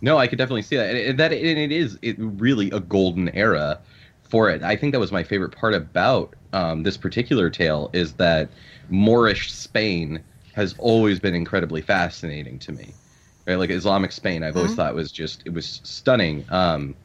[0.00, 0.94] No, I could definitely see that.
[0.94, 3.78] And that and it is it really a golden era
[4.32, 4.62] for it.
[4.62, 8.52] I think that was my favorite part about um, this particular tale is that
[8.88, 12.96] Moorish Spain has always been incredibly fascinating to me.
[13.46, 14.76] Right, like Islamic Spain, I've always Mhm.
[14.76, 16.46] thought was just it was stunning.
[16.48, 16.96] Um,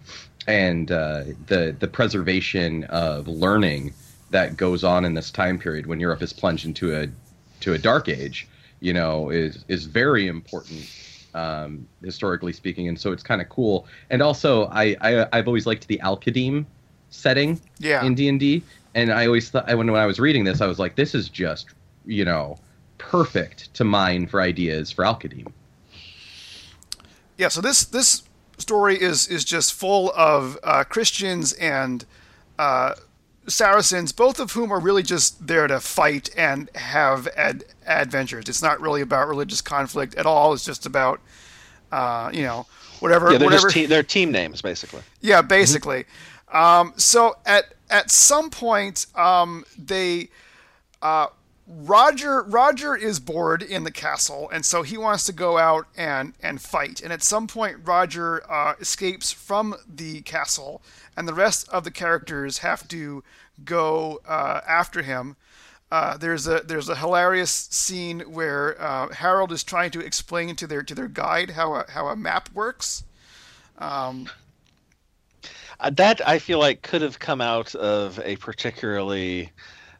[0.47, 3.95] and uh, the the preservation of learning
[4.29, 7.07] that goes on in this time period when Europe is plunged into a
[7.61, 10.89] to a dark age, you know, is is very important
[11.33, 13.87] um, historically speaking, and so it's kind of cool.
[14.09, 16.65] And also, I, I I've always liked the Al-Qadim
[17.09, 18.03] setting yeah.
[18.03, 18.63] in D and D,
[18.95, 21.29] and I always thought when when I was reading this, I was like, this is
[21.29, 21.67] just
[22.05, 22.57] you know
[22.97, 25.47] perfect to mine for ideas for Al-Qadim.
[27.37, 28.23] yeah so this this
[28.57, 32.05] story is is just full of uh, christians and
[32.57, 32.95] uh,
[33.47, 38.61] saracens both of whom are really just there to fight and have ad- adventures it's
[38.63, 41.21] not really about religious conflict at all it's just about
[41.91, 42.65] uh, you know
[42.99, 45.01] whatever Yeah, they're whatever just te- they're team names basically.
[45.21, 46.05] Yeah, basically.
[46.51, 50.29] Um, so at at some point, um, they
[51.01, 51.27] uh,
[51.67, 56.33] Roger Roger is bored in the castle, and so he wants to go out and
[56.41, 57.01] and fight.
[57.01, 60.81] And at some point, Roger uh, escapes from the castle,
[61.17, 63.23] and the rest of the characters have to
[63.65, 65.35] go uh, after him.
[65.91, 70.67] Uh, there's a there's a hilarious scene where uh, Harold is trying to explain to
[70.67, 73.03] their to their guide how a, how a map works.
[73.77, 74.29] Um,
[75.91, 79.51] that I feel like could have come out of a particularly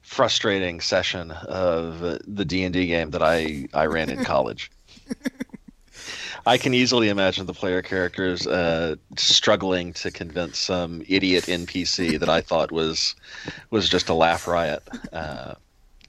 [0.01, 4.71] frustrating session of uh, the D and D game that I I ran in college.
[6.45, 12.29] I can easily imagine the player characters uh, struggling to convince some idiot NPC that
[12.29, 13.15] I thought was
[13.69, 14.81] was just a laugh riot.
[15.11, 15.55] Uh,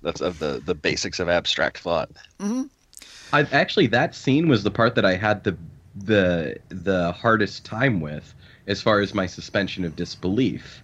[0.02, 2.10] that's of the the basics of abstract thought.
[3.32, 5.56] I actually that scene was the part that I had the
[5.96, 8.32] the the hardest time with
[8.68, 10.82] as far as my suspension of disbelief.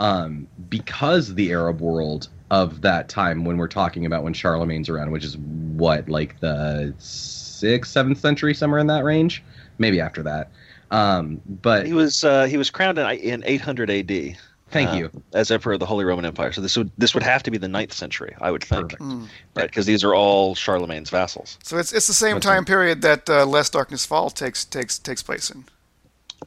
[0.00, 5.10] Um, because the Arab world of that time when we're talking about when Charlemagne's around,
[5.10, 9.42] which is what, like the sixth, seventh century, somewhere in that range,
[9.78, 10.50] maybe after that.
[10.90, 14.36] Um, but He was uh, he was crowned in, in 800 AD.
[14.70, 15.10] thank uh, you.
[15.34, 16.52] as emperor of the Holy Roman Empire.
[16.52, 19.02] So this would this would have to be the ninth century, I would think, Perfect.
[19.02, 19.24] Hmm.
[19.56, 19.66] right?
[19.66, 21.58] Because these are all Charlemagne's vassals.
[21.64, 22.66] So it's it's the same That's time right.
[22.66, 25.64] period that uh, Lest Darkness Fall takes takes takes place in.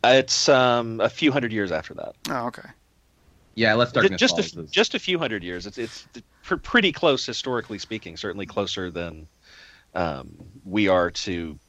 [0.03, 2.15] Uh, It's um, a few hundred years after that.
[2.29, 2.67] Oh, okay.
[3.55, 5.65] Yeah, let's darkness just falls a, is- just a few hundred years.
[5.67, 6.07] It's it's
[6.43, 8.15] pr- pretty close historically speaking.
[8.15, 9.27] Certainly closer than
[9.93, 10.29] um,
[10.65, 11.59] we are to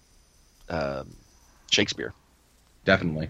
[0.69, 1.17] um,
[1.71, 2.15] Shakespeare.
[2.85, 3.29] definitely.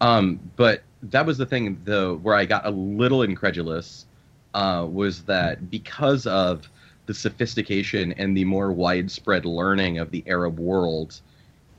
[0.00, 4.06] Um, but that was the thing, though, where I got a little incredulous
[4.54, 6.68] uh, was that because of
[7.06, 11.20] the sophistication and the more widespread learning of the Arab world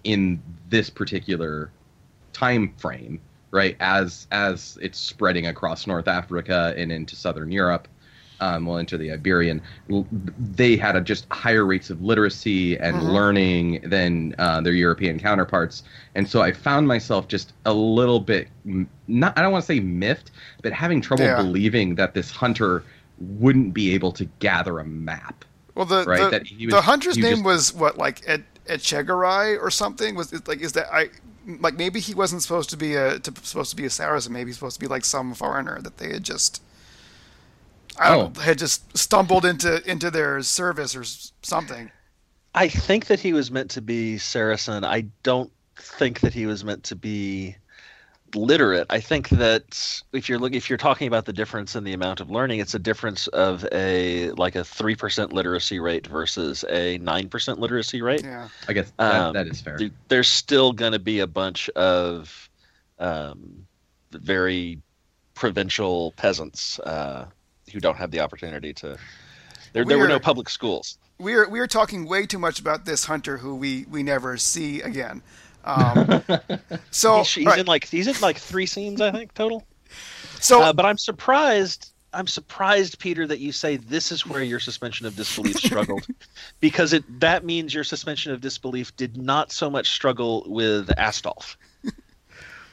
[0.04, 1.72] in this particular
[2.34, 3.20] time frame,
[3.52, 3.76] right?
[3.80, 7.88] As as it's spreading across North Africa and into Southern Europe,
[8.42, 9.62] um, well, into the Iberian,
[10.40, 13.12] they had a just higher rates of literacy and Mhm.
[13.12, 15.84] learning than uh, their European counterparts,
[16.16, 18.48] and so I found myself just a little bit
[19.08, 21.36] not I don't want to say miffed, but having trouble Yeah.
[21.38, 22.84] believing that this hunter
[23.20, 25.44] wouldn't be able to gather a map.
[25.76, 28.44] Well, the Right, the, that he was- the hunter's name just- was what like Ed
[28.68, 30.16] Echegaray or something.
[30.16, 31.10] Was it like is that I
[31.60, 34.34] like maybe he wasn't supposed to be a to, supposed to be a Saracen.
[34.34, 36.62] Maybe he's supposed to be like some foreigner that they had just
[37.98, 38.40] I don't oh.
[38.40, 41.04] know, had just stumbled into into their service or
[41.42, 41.92] something.
[42.54, 44.84] I think that he was meant to be Saracen.
[44.84, 47.56] I don't think that he was meant to be
[48.36, 48.88] literate.
[48.90, 52.20] I think that if you're look if you're talking about the difference in the amount
[52.20, 56.98] of learning, it's a difference of a like a three percent literacy rate versus a
[57.00, 58.24] nine percent literacy rate.
[58.24, 58.48] Yeah.
[58.68, 59.78] I guess that, Um, that is fair.
[59.78, 62.50] There- There's still going to be a bunch of
[63.00, 63.66] um,
[64.12, 64.80] very
[65.36, 67.26] provincial peasants uh,
[67.72, 68.98] who don't have the opportunity to.
[69.74, 70.98] There, there were no public schools.
[71.20, 74.38] We are we are talking way too much about this hunter who we we never
[74.38, 75.22] see again.
[75.66, 76.24] Um,
[76.92, 79.66] so he's he's all right, in like he's in like three scenes, I think, total.
[80.40, 81.94] so Uh, but I'm surprised.
[82.12, 86.08] I'm surprised, Peter, that you say this is where your suspension of disbelief struggled,
[86.60, 91.56] because it that means your suspension of disbelief did not so much struggle with Astolf.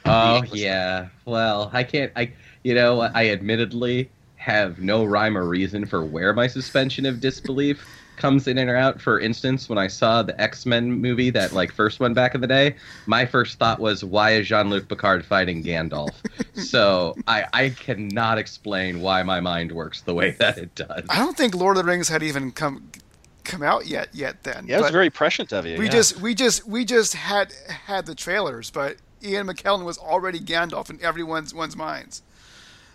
[0.09, 1.09] Oh yeah.
[1.25, 2.11] Well, I can't.
[2.15, 2.31] I
[2.63, 7.85] you know I admittedly have no rhyme or reason for where my suspension of disbelief
[8.17, 8.99] comes in and out.
[8.99, 12.41] For instance, when I saw the X Men movie, that like first one back in
[12.41, 12.75] the day,
[13.05, 16.13] my first thought was, why is Jean Luc Picard fighting Gandalf?
[16.53, 21.05] so I I cannot explain why my mind works the way that it does.
[21.09, 22.91] I don't think Lord of the Rings had even come
[23.43, 24.65] come out yet yet then.
[24.67, 25.77] Yeah, it was very prescient of you.
[25.77, 25.91] we yeah.
[25.91, 27.53] just we just we just had
[27.85, 32.21] had the trailers, but Ian McKellen was already Gandalf in everyone's one's minds.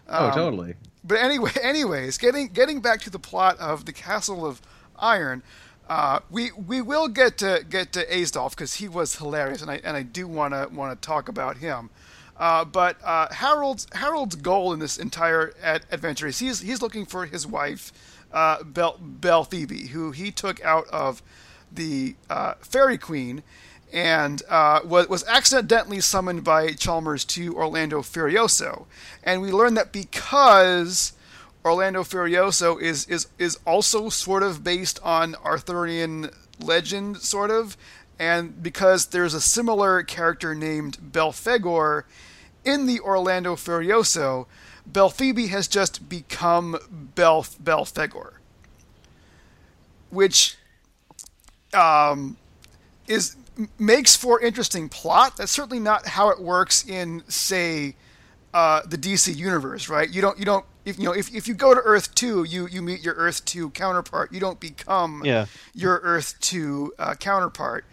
[0.09, 0.75] oh, Um, totally.
[1.05, 4.61] But anyway, anyways, getting getting back to the plot of the Castle of
[5.03, 5.43] Iron,
[5.89, 9.81] uh, we we will get to get to Astolf because he was hilarious, and I
[9.85, 11.91] and I do want to want to talk about him.
[12.37, 17.05] Uh, but uh, Harold's Harold's goal in this entire ad- adventure is he's he's looking
[17.05, 17.93] for his wife,
[18.33, 18.99] uh, Bel
[19.93, 21.23] who he took out of
[21.71, 23.43] the uh, Fairy Queen,
[23.93, 28.87] and uh, was, was accidentally summoned by Chalmers to Orlando Furioso.
[29.23, 31.13] And we learn that because
[31.65, 37.77] Orlando Furioso is, is, is also sort of based on Arthurian legend, sort of,
[38.19, 42.05] and because there's a similar character named Belphegor
[42.65, 44.47] in the Orlando Furioso,
[44.87, 46.77] Belphoebe has just become
[47.15, 48.35] Bel Belphegor,
[50.11, 50.57] which
[51.73, 52.37] um,
[53.07, 53.37] is
[53.79, 55.37] makes for interesting plot.
[55.37, 57.95] That's certainly not how it works in, say,
[58.55, 60.09] uh, the DC universe, right?
[60.09, 62.67] You don't, you don't, if you know, if, if you go to Earth two, you
[62.67, 64.33] you meet your Earth two counterpart.
[64.33, 65.47] You don't become Yeah.
[65.75, 67.85] your Earth two uh, counterpart.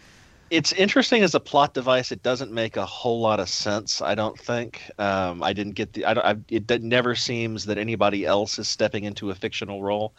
[0.49, 2.11] it's interesting as a plot device.
[2.11, 4.01] It doesn't make a whole lot of sense.
[4.01, 4.81] I don't think.
[4.97, 6.05] Um, I didn't get the.
[6.05, 6.25] I don't.
[6.25, 10.13] I, it never seems that anybody else is stepping into a fictional role.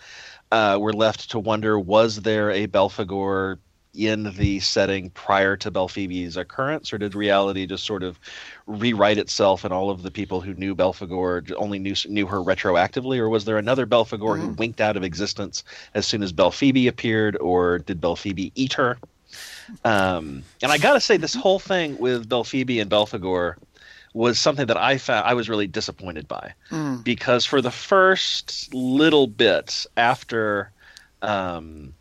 [0.52, 3.58] Uh, we're left to wonder: Was there a Belphegor
[3.92, 8.20] in the setting prior to Belphoebe's occurrence, or did reality just sort of
[8.70, 13.18] rewrite itself, and all of the people who knew Belphegor only knew knew her retroactively,
[13.18, 17.36] or was there another Belphegor who winked out of existence as soon as Belphoebe appeared,
[17.38, 18.98] or did Belphoebe eat her?
[19.84, 23.54] Um, and I got to say, this whole thing with Belphoebe and Belphegor
[24.12, 27.04] was something that I found I was really disappointed by Mm.
[27.04, 30.72] because for the first little bit after
[31.22, 31.94] um,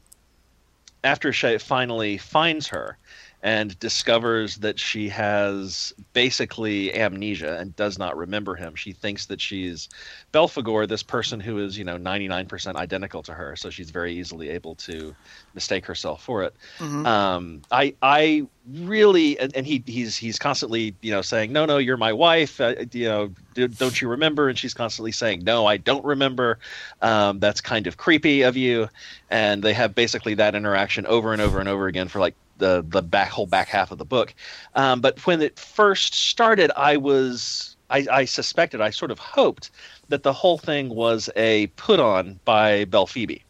[1.03, 2.97] after Shay finally finds her
[3.41, 8.75] and discovers that she has basically amnesia and does not remember him.
[8.75, 9.87] She thinks that she's
[10.33, 14.49] Belphegor, this person who is, you know, 99% identical to her, so she's very easily
[14.49, 15.15] able to
[15.53, 16.53] mistake herself for it.
[16.79, 17.05] Mhm.
[17.05, 21.77] Um, I I really and, and he he's he's constantly you know saying no no
[21.77, 25.65] you're my wife uh, you know do, don't you remember and she's constantly saying no
[25.65, 26.59] I don't remember
[27.01, 28.87] um, that's kind of creepy of you
[29.29, 32.85] and they have basically that interaction over and over and over again for like the
[32.87, 34.33] the back whole back half of the book.
[34.75, 39.71] Um, but when it first started I was I, I suspected I sort of hoped
[40.09, 43.43] that the whole thing was a put on by Belphoebe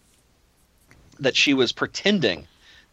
[1.20, 2.48] that she was pretending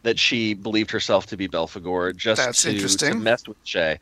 [0.07, 3.21] that she believed herself to be Belphegor just That's to, to interesting.
[3.21, 3.99] mess with Shea.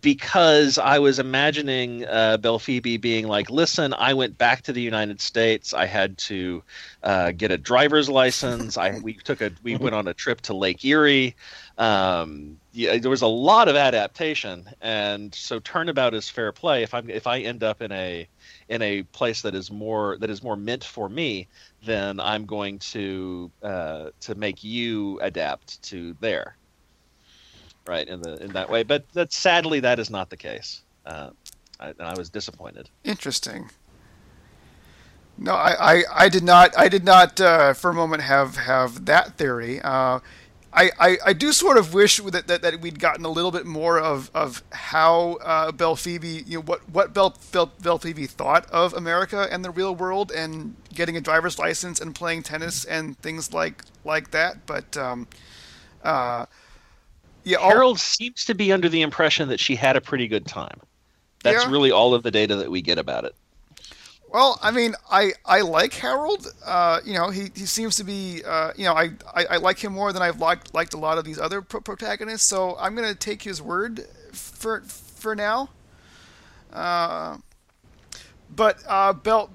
[0.00, 5.20] Because I was imagining uh, Belphoebe being like, listen, I went back to the United
[5.20, 5.74] States.
[5.74, 6.62] I had to
[7.02, 8.78] uh, get a driver's license.
[8.78, 11.36] I we took a we went on a trip to Lake Erie.
[11.78, 16.82] Um, yeah, there was a lot of adaptation, and so turnabout is fair play.
[16.82, 18.28] If I'm if I end up in a
[18.68, 21.48] in a place that is more that is more meant for me,
[21.84, 26.56] then I'm going to uh, to make you adapt to there,
[27.86, 28.06] right?
[28.06, 28.82] In the in that way.
[28.82, 31.30] But that sadly that is not the case, uh,
[31.80, 32.90] I, and I was disappointed.
[33.04, 33.70] Interesting.
[35.38, 39.06] No, I, I, I did not I did not uh, for a moment have have
[39.06, 39.80] that theory.
[39.82, 40.20] Uh,
[40.74, 43.66] I, I, I do sort of wish that, that, that we'd gotten a little bit
[43.66, 48.94] more of, of how uh, Belphoebe, you know, what what Bel, Bel, Belphoebe thought of
[48.94, 53.52] America and the real world, and getting a driver's license and playing tennis and things
[53.52, 54.64] like like that.
[54.64, 55.28] But um,
[56.02, 56.46] uh,
[57.44, 60.46] yeah, all- Harold seems to be under the impression that she had a pretty good
[60.46, 60.80] time.
[61.44, 61.70] That's Yeah.
[61.70, 63.34] really all of the data that we get about it.
[64.32, 66.46] Well, I mean, I, I like Harold.
[66.64, 68.42] Uh, you know, he, he seems to be.
[68.42, 71.18] Uh, you know, I, I, I like him more than I've liked liked a lot
[71.18, 72.46] of these other pro- protagonists.
[72.46, 75.68] So I'm gonna take his word for for now.
[76.72, 77.36] Uh,
[78.56, 79.50] but uh, Bel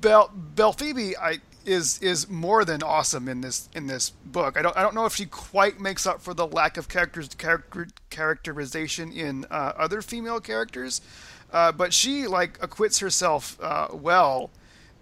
[0.00, 4.56] Bel Belphoebe, I is is more than awesome in this in this book.
[4.56, 7.28] I don't I don't know if she quite makes up for the lack of characters
[7.36, 11.02] character, characterization in uh, other female characters,
[11.52, 14.50] uh, but she like acquits herself uh, well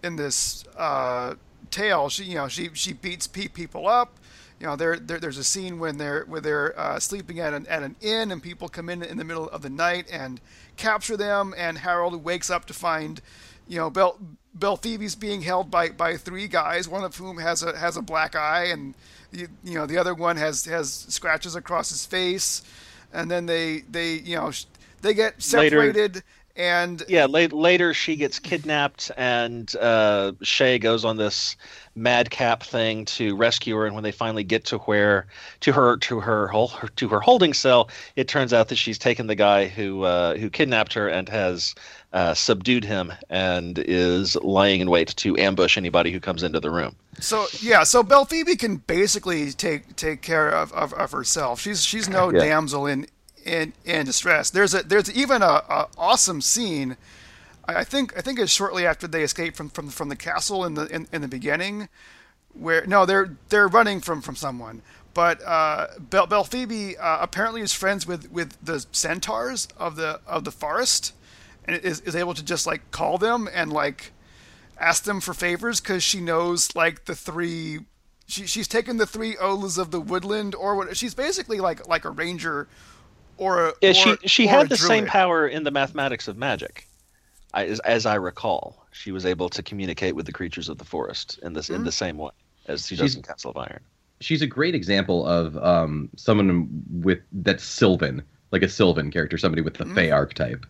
[0.03, 1.35] in this uh,
[1.71, 2.09] tale.
[2.09, 4.19] She you know she she beats pe- people up.
[4.61, 7.67] You know there, there there's a scene when they're where they're uh, sleeping at an
[7.67, 10.41] at an inn and people come in in the middle of the night and
[10.77, 13.21] capture them and Harold wakes up to find
[13.67, 14.19] you know Bel
[14.55, 18.37] Belphoebe's being held by, by three guys, one of whom has a has a black
[18.37, 18.95] eye, and
[19.31, 22.63] you, you know the other one has has scratches across his face,
[23.13, 24.53] and then they they you know
[25.03, 26.23] they get Later- separated
[26.55, 31.57] and Yeah, late, later she gets kidnapped, and uh, Shea goes on this
[31.95, 33.87] madcap thing to rescue her.
[33.87, 35.27] And when they finally get to where
[35.61, 39.29] to her to her, her to her holding cell, it turns out that she's taken
[39.29, 41.75] the guy who uh, who kidnapped her and has
[42.13, 46.71] uh, subdued him and is lying in wait to ambush anybody who comes into the
[46.71, 46.95] room.
[47.19, 51.61] So yeah, so Belphoebe can basically take take care of, of, of herself.
[51.61, 52.41] She's she's no Yeah.
[52.41, 53.07] damsel in,
[53.45, 54.51] in in distress.
[54.51, 56.97] There's a there's even a, a awesome scene.
[57.67, 60.75] I think I think it's shortly after they escape from, from from the castle in
[60.75, 61.89] the in, in the beginning,
[62.53, 64.83] where no they're they're running from from someone.
[65.15, 70.51] But uh, Bel uh, apparently is friends with, with the centaurs of the of the
[70.51, 71.15] forest,
[71.65, 74.13] and is, is able to just like call them and like
[74.79, 77.81] ask them for favors because she knows like the three.
[78.27, 80.97] She, she's taken the three Olas of the woodland, or what?
[80.97, 82.69] She's basically like like a ranger,
[83.43, 86.29] or a Yeah, or, she she or had a the same power in the mathematics
[86.29, 86.87] of magic,
[87.55, 88.87] as, as I recall.
[88.93, 91.93] She was able to communicate with the creatures of the forest in this in the
[91.93, 92.31] same way
[92.67, 93.81] as she does She's- in Castle of Iron.
[94.21, 99.63] she's a great example of um, someone with that's Sylvan, like a Sylvan character, somebody
[99.63, 99.95] with the Mm.
[99.97, 100.65] Fey archetype,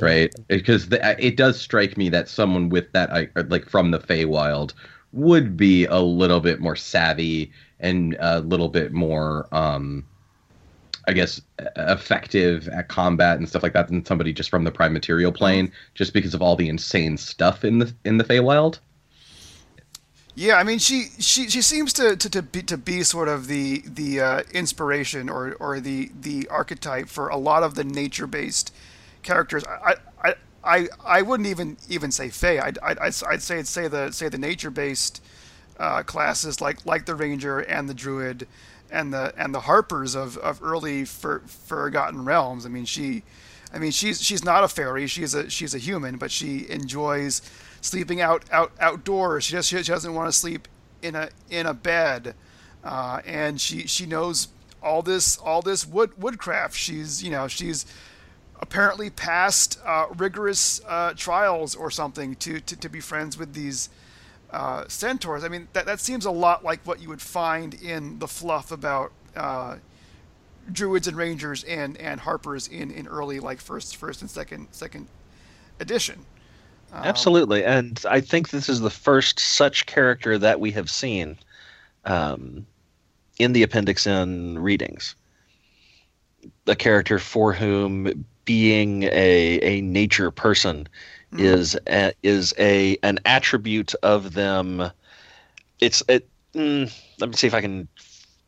[0.00, 0.34] right?
[0.48, 3.08] Because the, it does strike me that someone with that,
[3.50, 4.74] like from the Feywild,
[5.12, 7.50] would be a little bit more savvy
[7.80, 10.04] and a little bit more, um,
[11.06, 11.40] I guess,
[11.76, 15.72] effective at combat and stuff like that than somebody just from the Prime Material plane,
[15.94, 18.78] just because of all the insane stuff in the in the Feywild.
[20.36, 23.46] Yeah, I mean, she she, she seems to, to, to be to be sort of
[23.46, 28.26] the the uh, inspiration or, or the the archetype for a lot of the nature
[28.26, 28.74] based
[29.22, 29.64] characters.
[29.64, 30.34] I, I
[30.64, 32.58] I I wouldn't even even say Fey.
[32.58, 35.22] I'd I'd, I'd I'd say say the say the nature based
[35.78, 38.48] uh, classes like like the ranger and the druid
[38.94, 42.64] and the and the Harpers of, of early for, Forgotten Realms.
[42.64, 43.24] I mean, she,
[43.72, 45.06] I mean, she's she's not a fairy.
[45.08, 47.42] She's a she's a human, but she enjoys
[47.80, 49.44] sleeping out out outdoors.
[49.44, 50.68] She just she doesn't want to sleep
[51.02, 52.34] in a in a bed,
[52.84, 54.48] uh, and she she knows
[54.80, 56.76] all this all this wood woodcraft.
[56.76, 57.84] She's you know she's
[58.60, 63.90] apparently passed uh, rigorous uh, trials or something to, to, to be friends with these
[64.54, 65.42] uh, centaurs.
[65.42, 68.70] I mean, that, that seems a lot like what you would find in the fluff
[68.70, 69.76] about uh,
[70.70, 75.08] druids and rangers and, and harpers in, in early like first first and second second
[75.80, 76.24] edition.
[76.92, 81.36] Um, Absolutely, and I think this is the first such character that we have seen
[82.04, 82.64] um,
[83.40, 85.16] in the Appendix N readings.
[86.68, 90.86] A character for whom being a a nature person
[91.34, 91.40] mm.
[91.40, 94.90] is a, is a an attribute of them.
[95.80, 96.28] It's it.
[96.54, 97.88] Mm, let me see if I can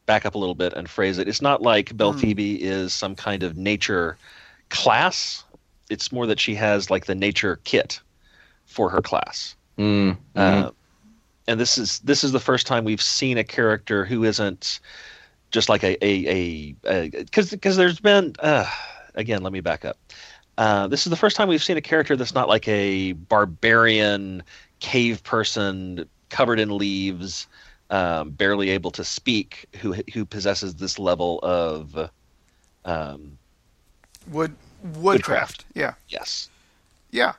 [0.06, 1.28] back up a little bit and phrase it.
[1.28, 2.60] It's not like Belphebe mm.
[2.60, 4.16] is some kind of nature
[4.70, 5.44] class.
[5.90, 8.00] It's more that she has like the nature kit
[8.64, 9.56] for her class.
[9.78, 10.16] Mm.
[10.34, 10.70] Uh,
[11.46, 14.80] and this is this is the first time we've seen a character who isn't
[15.50, 18.68] just like a a a because because there's been uh,
[19.14, 19.98] again, let me back up.
[20.58, 24.42] Uh, this is the first time we've seen a character that's not like a barbarian
[24.80, 27.46] cave person covered in leaves,
[27.90, 32.10] um, barely able to speak, who who possesses this level of
[32.84, 33.38] um,
[34.30, 34.54] wood
[34.94, 35.64] woodcraft.
[35.74, 35.94] Yeah.
[36.08, 36.48] Yes.
[37.10, 37.34] Yeah.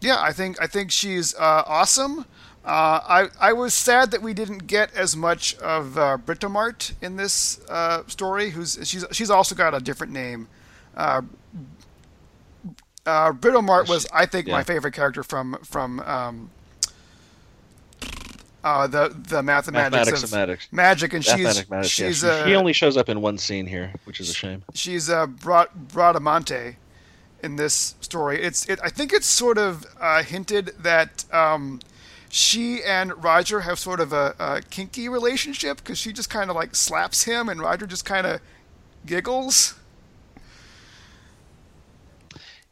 [0.00, 2.26] Yeah, I think I think she's uh, awesome.
[2.64, 7.16] Uh, I I was sad that we didn't get as much of uh, Britomart in
[7.16, 8.50] this uh, story.
[8.50, 10.48] Who's she's she's also got a different name.
[13.06, 14.54] Uh, uh, Britomart was, I think, yeah.
[14.54, 16.50] my favorite character from from um,
[18.64, 20.60] uh, the the mathematics, mathematics of, magic.
[20.72, 22.44] magic, and she's she's yeah.
[22.44, 24.62] she, she, only shows up in one scene here, which is a shame.
[24.72, 26.76] She's uh, Brat- Bradamante
[27.42, 28.42] in this story.
[28.42, 28.80] It's it.
[28.82, 31.80] I think it's sort of uh, hinted that um,
[32.30, 36.56] she and Roger have sort of a, a kinky relationship because she just kind of
[36.56, 38.40] like slaps him, and Roger just kind of
[39.04, 39.74] giggles.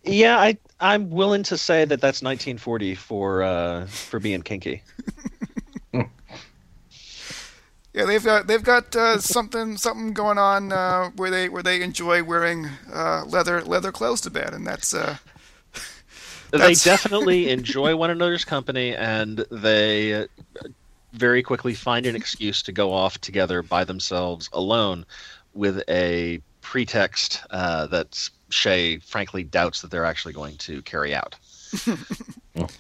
[0.05, 4.83] Yeah, I I'm willing to say that that's 1940 for uh, for being kinky.
[5.93, 6.05] yeah,
[7.93, 12.25] they've got they've got uh, something something going on uh, where they where they enjoy
[12.25, 14.93] wearing uh, leather leather clothes to bed, and that's.
[14.93, 15.17] Uh,
[16.51, 16.85] that's...
[16.85, 20.27] They definitely enjoy one another's company, and they
[21.13, 25.07] very quickly find an excuse to go off together by themselves alone,
[25.55, 31.37] with a pretext uh, that's Shea frankly doubts that they're actually going to carry out.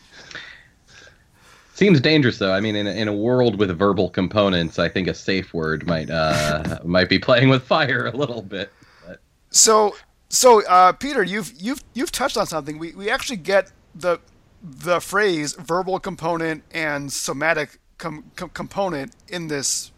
[1.74, 2.52] Seems dangerous though.
[2.52, 5.86] I mean, in a, in a world with verbal components, I think a safe word
[5.86, 8.70] might uh, might be playing with fire a little bit.
[9.06, 9.20] But.
[9.50, 9.96] So,
[10.28, 12.78] so uh, Peter, you've you've you've touched on something.
[12.78, 14.18] We we actually get the
[14.62, 19.92] the phrase verbal component and somatic com- com- component in this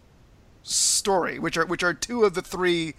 [0.62, 2.94] story, which are which are two of the three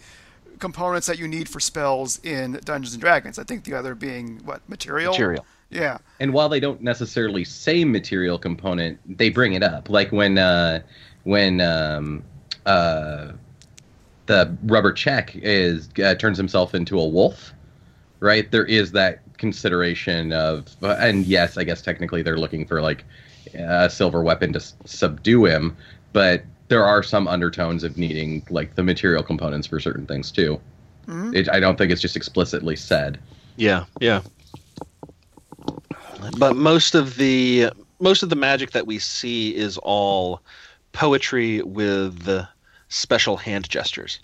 [0.59, 3.39] components that you need for spells in Dungeons and Dragons.
[3.39, 5.11] I think the other being what material.
[5.11, 5.45] Material.
[5.69, 5.97] Yeah.
[6.19, 9.89] And while they don't necessarily say material component, they bring it up.
[9.89, 10.81] Like when uh,
[11.23, 12.23] when um,
[12.65, 13.31] uh,
[14.27, 17.53] the rubber check is uh, turns himself into a wolf,
[18.19, 18.49] right?
[18.49, 23.03] There is that consideration of, uh, and yes, I guess technically they're looking for like
[23.53, 25.75] a silver weapon to s- subdue him,
[26.13, 30.59] but there are some undertones of needing like the material components for certain things too.
[31.07, 31.35] Mm-hmm.
[31.35, 33.19] It, I don't think it's just explicitly said.
[33.57, 34.21] Yeah, yeah.
[36.37, 40.41] But most of the most of the magic that we see is all
[40.91, 42.45] poetry with
[42.89, 44.19] special hand gestures.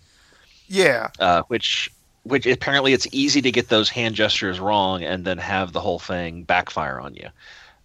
[0.67, 1.09] Yeah.
[1.19, 1.91] Uh, which
[2.23, 5.99] which apparently it's easy to get those hand gestures wrong and then have the whole
[5.99, 7.29] thing backfire on you.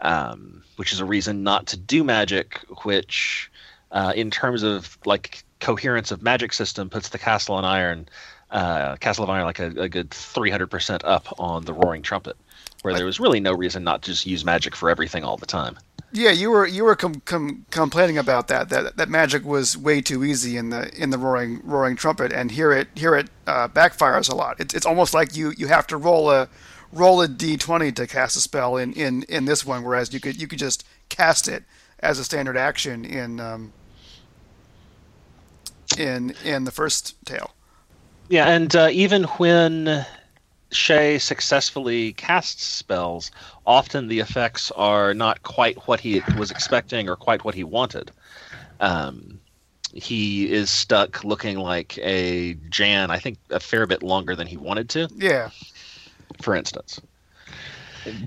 [0.02, 3.50] Um, which is a reason not to do magic, which
[3.92, 8.08] uh, in terms of like coherence of magic system puts the Castle on Iron,
[8.50, 12.36] uh, Castle of Iron like a, a good 300% up on the Roaring Trumpet,
[12.82, 15.46] where there was really no reason not to just use magic for everything all the
[15.46, 15.76] time.
[16.12, 20.00] Yeah, you were you were com- com- complaining about that, that that magic was way
[20.00, 23.68] too easy in the in the roaring roaring trumpet, and here it here it uh,
[23.68, 24.60] backfires a lot.
[24.60, 26.48] It's it's almost like you you have to roll a
[26.92, 30.40] roll a d20 to cast a spell in, in, in this one, whereas you could
[30.40, 31.64] you could just cast it
[32.00, 33.72] as a standard action in um,
[35.98, 37.52] in in the first tale.
[38.28, 40.04] Yeah, and uh, even when
[40.72, 43.30] Shea successfully casts spells,
[43.66, 48.10] often the effects are not quite what he was expecting or quite what he wanted.
[48.80, 49.40] Um,
[49.92, 53.10] he is stuck looking like a Jan.
[53.10, 55.08] I think a fair bit longer than he wanted to.
[55.16, 55.50] Yeah.
[56.42, 57.00] For instance.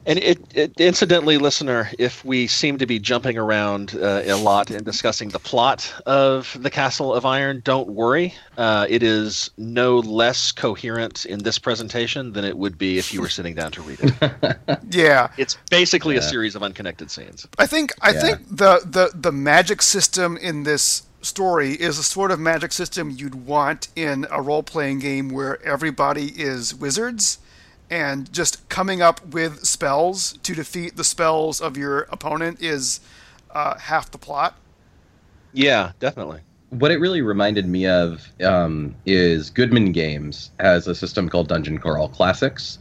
[0.06, 4.70] And it, it, incidentally, listener, if we seem to be jumping around uh, a lot
[4.72, 8.34] and discussing the plot of the Castle of Iron, don't worry.
[8.58, 13.22] Uh, it is no less coherent in this presentation than it would be if you
[13.22, 14.80] were sitting down to read it.
[14.92, 16.22] yeah, it's basically Yeah.
[16.22, 17.48] a series of unconnected scenes.
[17.58, 18.22] I think I Yeah.
[18.22, 23.10] think the, the the magic system in this story is a sort of magic system
[23.12, 27.40] you'd want in a role playing game where everybody is wizards
[27.90, 33.00] and just coming up with spells to defeat the spells of your opponent is
[33.52, 34.56] uh, half the plot.
[35.54, 36.42] Yeah, definitely.
[36.70, 41.78] what it really reminded me of um, is Goodman Games has a system called Dungeon
[41.80, 42.78] Crawl Classics,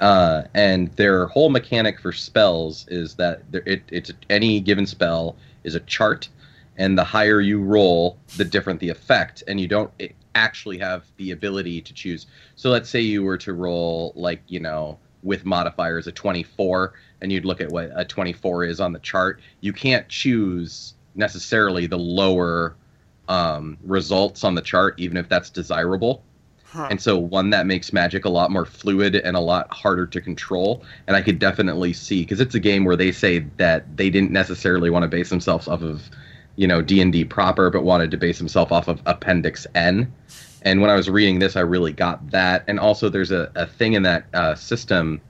[0.00, 5.36] uh, and their whole mechanic for spells is that there, it, it's any given spell
[5.62, 6.28] is a chart,
[6.76, 11.04] and the higher you roll, the different the effect, and you don't i- actually have
[11.16, 12.26] the ability to choose.
[12.56, 17.30] So let's say you were to roll like you know with modifiers a 24 and
[17.30, 21.98] you'd look at what a 24 is on the chart you can't choose necessarily the
[21.98, 22.74] lower
[23.30, 26.22] um, results on the chart, even if that's desirable.
[26.64, 26.88] Huh.
[26.90, 30.20] And so, one that makes Magic a lot more fluid and a lot harder to
[30.20, 30.84] control.
[31.06, 34.32] And I could definitely see because it's a game where they say that they didn't
[34.32, 36.10] necessarily want to base themselves off of,
[36.60, 40.12] you know, D and D proper, but wanted to base himself off of Appendix N.
[40.60, 42.64] And when I was reading this, I really got that.
[42.68, 45.22] And also, there's a, a thing in that uh, system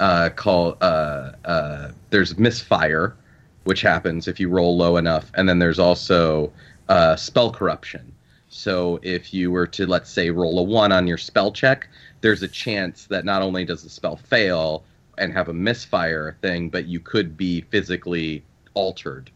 [0.00, 3.14] uh, called uh, uh, there's misfire,
[3.62, 6.52] which happens if you roll low enough, and then there's also
[6.88, 8.12] uh, spell corruption.
[8.48, 11.88] So if you were to let's say roll a one on your spell check,
[12.20, 14.82] there's a chance that not only does the spell fail
[15.18, 18.42] and have a misfire thing, but you could be physically
[18.74, 19.30] altered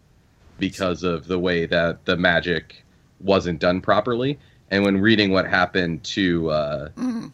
[0.58, 2.84] because of the way that the magic
[3.20, 4.38] wasn't done properly.
[4.70, 7.32] And when reading what happened to uh, Mhm.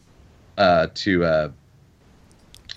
[0.57, 1.49] uh, to uh,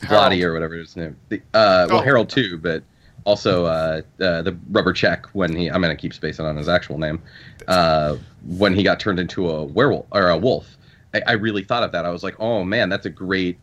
[0.02, 0.32] Harold.
[0.32, 1.16] Vladi or whatever his name.
[1.28, 2.00] The, uh, well, Oh.
[2.02, 2.82] Harold too, but
[3.24, 5.68] also uh, uh, the rubber check when he.
[5.68, 7.20] I'm gonna keep spacing on his actual name.
[7.66, 10.76] Uh, when he got turned into a werewolf or a wolf,
[11.14, 12.04] I, I really thought of that.
[12.04, 13.58] I was like, oh man, that's a great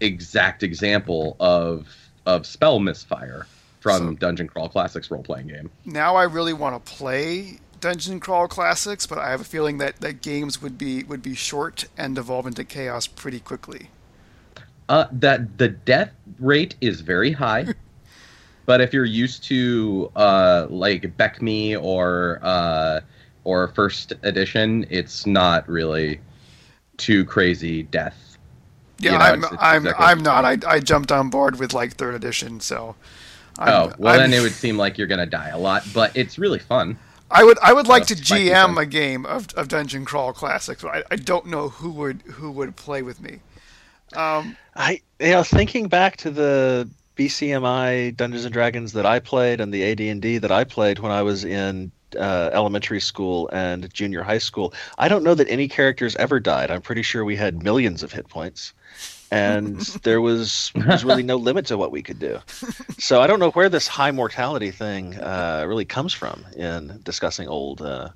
[0.00, 1.88] exact example of
[2.26, 3.46] of spell misfire
[3.80, 5.70] from So- Dungeon Crawl Classics role playing game.
[5.84, 10.00] Now I really want to play Dungeon Crawl Classics, but I have a feeling that,
[10.00, 13.90] that games would be would be short and devolve into chaos pretty quickly.
[14.88, 17.66] Uh, that the death rate is very high,
[18.66, 23.00] but if you're used to uh, like BECMI or uh,
[23.44, 26.20] or first edition, it's not really
[26.96, 28.36] too crazy death.
[28.98, 30.44] Yeah, You know, I'm it's- it's I'm exactly I'm not.
[30.44, 32.96] I, I jumped on board with like third edition, so.
[33.58, 36.16] I'm, oh well, I'm- then it would seem like you're gonna die a lot, but
[36.16, 36.98] it's really fun.
[37.30, 40.04] I would I would like to That's my two GM a game of, of Dungeon
[40.04, 43.40] Crawl Classics, but I, I don't know who would who would play with me.
[44.16, 49.60] Um, I you know thinking back to the BECMI Dungeons and Dragons that I played
[49.60, 54.22] and the AD&D that I played when I was in uh, elementary school and junior
[54.22, 56.70] high school, I don't know that any characters ever died.
[56.70, 58.72] I'm pretty sure we had millions of hit points,
[59.30, 62.38] and there was was really no limit to what we could do.
[62.98, 67.48] So I don't know where this high mortality thing uh, really comes from in discussing
[67.48, 68.10] old uh,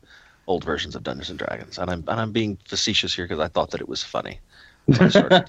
[0.47, 3.49] old versions of Dungeons and Dragons, and I'm and I'm being facetious here because I
[3.49, 4.41] thought that it was funny.
[4.99, 4.99] I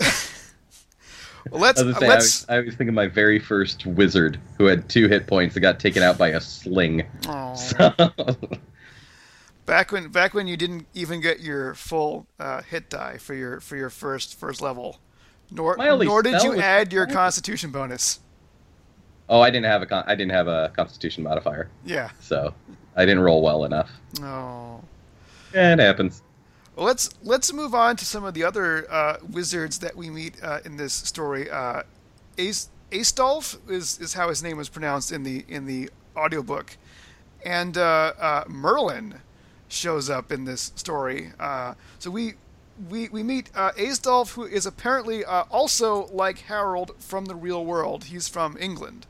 [1.52, 2.42] well, let's I was, gonna say, I, let's.
[2.42, 5.62] was, I was thinking of my very first wizard who had two hit points that
[5.62, 7.04] got taken out by a sling.
[7.28, 7.54] Aw.
[7.56, 7.94] So,
[9.66, 13.60] back when back when you didn't even get your full uh, hit die for your
[13.60, 15.00] for your first first level,
[15.52, 18.20] nor My only nor did you was- add your Constitution bonus.
[19.30, 22.10] oh, I didn't have a con- I didn't have a Constitution modifier, Yeah.
[22.20, 22.54] so
[22.96, 23.90] I didn't roll well enough.
[24.22, 24.82] Oh.
[25.54, 26.22] Eh, It happens.
[26.76, 30.36] Well, let's let's move on to some of the other uh, wizards that we meet
[30.44, 31.50] uh, in this story.
[31.50, 31.84] Uh,
[32.40, 36.78] Ace Astolf is, is how his name was pronounced in the in the audiobook,
[37.46, 39.22] and uh, uh, Merlin
[39.68, 41.32] shows up in this story.
[41.40, 42.34] Uh, so we
[42.90, 47.64] we we meet uh, Astolf, who is apparently uh, also like Harold from the real
[47.66, 48.06] world.
[48.06, 49.06] He's from England.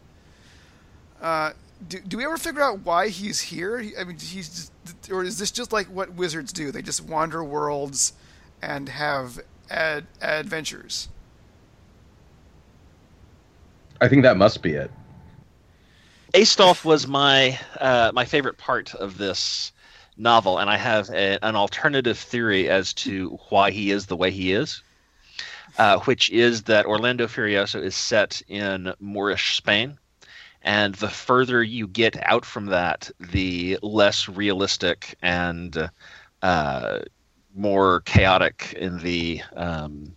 [1.22, 1.51] Uh,
[1.88, 3.80] do, do we ever figure out why he's here?
[3.80, 6.72] He, I mean, he's just, or is this just like what wizards do?
[6.72, 8.14] They just wander worlds
[8.61, 9.39] and have
[9.70, 11.09] ad, adventures.
[14.01, 14.91] I think that must be it.
[16.34, 19.72] Astolf was my uh, my favorite part of this
[20.18, 24.32] novel, and I have a, an alternative theory as to why he is the way
[24.32, 24.82] he is,
[25.78, 29.97] uh, which is that Orlando Furioso is set in Moorish Spain,
[30.61, 35.89] and the further you get out from that, the less realistic and
[36.41, 36.99] uh,
[37.55, 40.16] more chaotic in the um,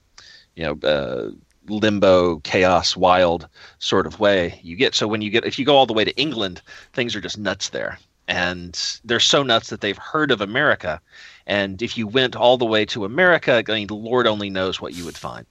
[0.54, 1.30] you know uh,
[1.68, 4.94] limbo chaos wild sort of way you get.
[4.94, 7.38] So when you get if you go all the way to england things are just
[7.38, 7.98] nuts there
[8.28, 11.00] and they're so nuts that they've heard of america.
[11.46, 14.80] And if you went all the way to america i mean the lord only knows
[14.80, 15.46] what you would find.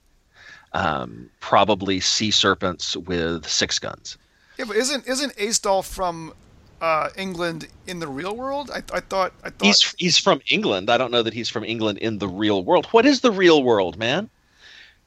[0.72, 4.18] Um, probably sea serpents with six guns.
[4.58, 6.34] Yeah, but isn't isn't Astolf from
[6.80, 8.70] uh, England in the real world?
[8.70, 10.90] I, I thought I thought he's he's from england.
[10.90, 12.86] I don't know that he's from england in the real world.
[12.90, 14.28] What is the real world man?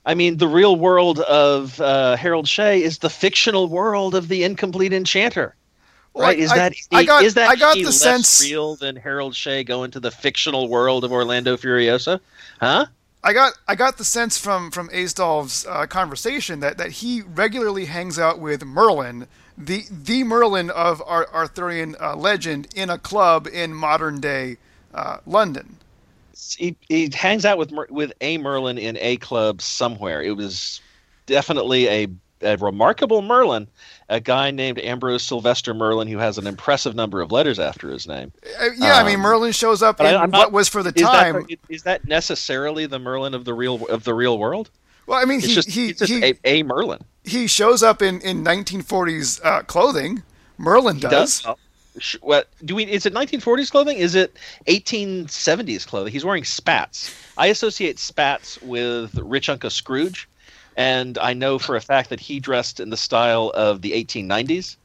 [0.06, 4.44] I mean, the real world of uh, Harold Shea is the fictional world of the
[4.44, 5.56] incomplete enchanter.
[6.14, 6.39] Well, right?
[6.39, 9.36] Is I- that I got- is that I got the less sense- real than Harold
[9.36, 12.20] Shea going to the fictional world of Orlando Furioso?
[12.60, 12.86] Huh?
[13.24, 17.86] I got I got the sense from from Astolf's uh, conversation that, that he regularly
[17.86, 23.45] hangs out with Merlin, the the Merlin of Ar- Arthurian uh, legend, in a club
[23.45, 24.55] in modern day
[24.93, 25.76] uh, London.
[26.57, 30.24] He, he hangs out with with a Merlin in a club somewhere.
[30.24, 30.80] It was
[31.26, 32.07] definitely a,
[32.41, 33.68] a remarkable Merlin,
[34.10, 38.07] a guy named Ambrose Sylvester Merlin who has an impressive number of letters after his
[38.07, 38.32] name.
[38.60, 40.91] Uh, yeah, I mean Um, Merlin shows up in I- I'm what was for the
[40.95, 41.45] Is time.
[41.47, 44.70] that is that necessarily the Merlin of the real of the real world?
[45.07, 46.99] well, I mean It's he just, he just he, a, a Merlin.
[47.24, 50.24] he shows up in in 1940s uh, clothing.
[50.57, 51.43] Merlin He does.
[51.45, 51.55] Oh,
[52.22, 52.84] What do we?
[52.86, 53.97] Is it 1940s clothing?
[53.97, 54.36] Is it
[54.68, 56.12] 1870s clothing?
[56.14, 57.14] He's wearing spats.
[57.38, 60.29] I associate spats with Rich Uncle Scrooge,
[60.80, 64.78] and I know for a fact that he dressed in the style of the 1890s.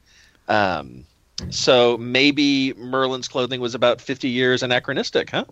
[0.49, 1.05] Um,
[1.49, 5.45] so maybe Merlin's clothing was about 50 years anachronistic, huh?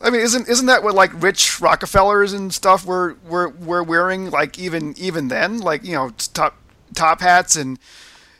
[0.00, 4.30] I mean, isn't isn't that what like rich Rockefellers and stuff were were were wearing
[4.30, 6.54] like even even then, like you know top
[6.94, 7.78] top hats and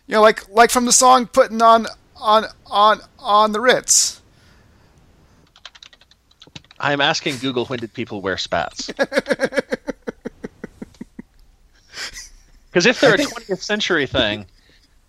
[0.07, 4.21] you know like like from the song putting on on on on the Ritz.
[6.79, 8.91] I'm asking Google when did people wear spats?
[12.77, 14.45] Because if they're a 20th century thing,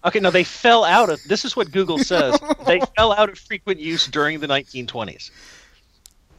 [0.06, 1.22] okay, no, they fell out of.
[1.26, 2.40] This is what Google says.
[2.66, 5.32] They fell out of frequent use during the 1920s.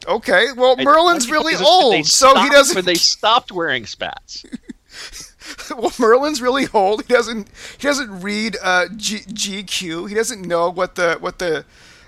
[0.07, 2.77] Okay, well Merlin's really is when they old, so he doesn't.
[2.77, 4.43] When they stopped wearing spats.
[5.77, 7.05] well, Merlin's really old.
[7.07, 10.09] He doesn't he doesn't read uh, G, GQ.
[10.09, 11.67] He doesn't know what the what the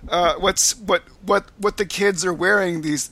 [0.08, 3.10] uh, what's what what what the kids are wearing these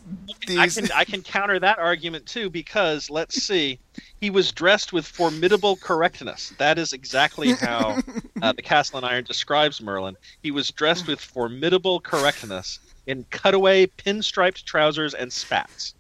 [0.56, 3.78] I can I can counter that argument too because let's see,
[4.20, 6.52] he was dressed with formidable correctness.
[6.58, 7.98] That is exactly how
[8.42, 10.16] uh, the Castle and Iron describes Merlin.
[10.42, 15.94] He was dressed with formidable correctness in cutaway pinstriped trousers and spats.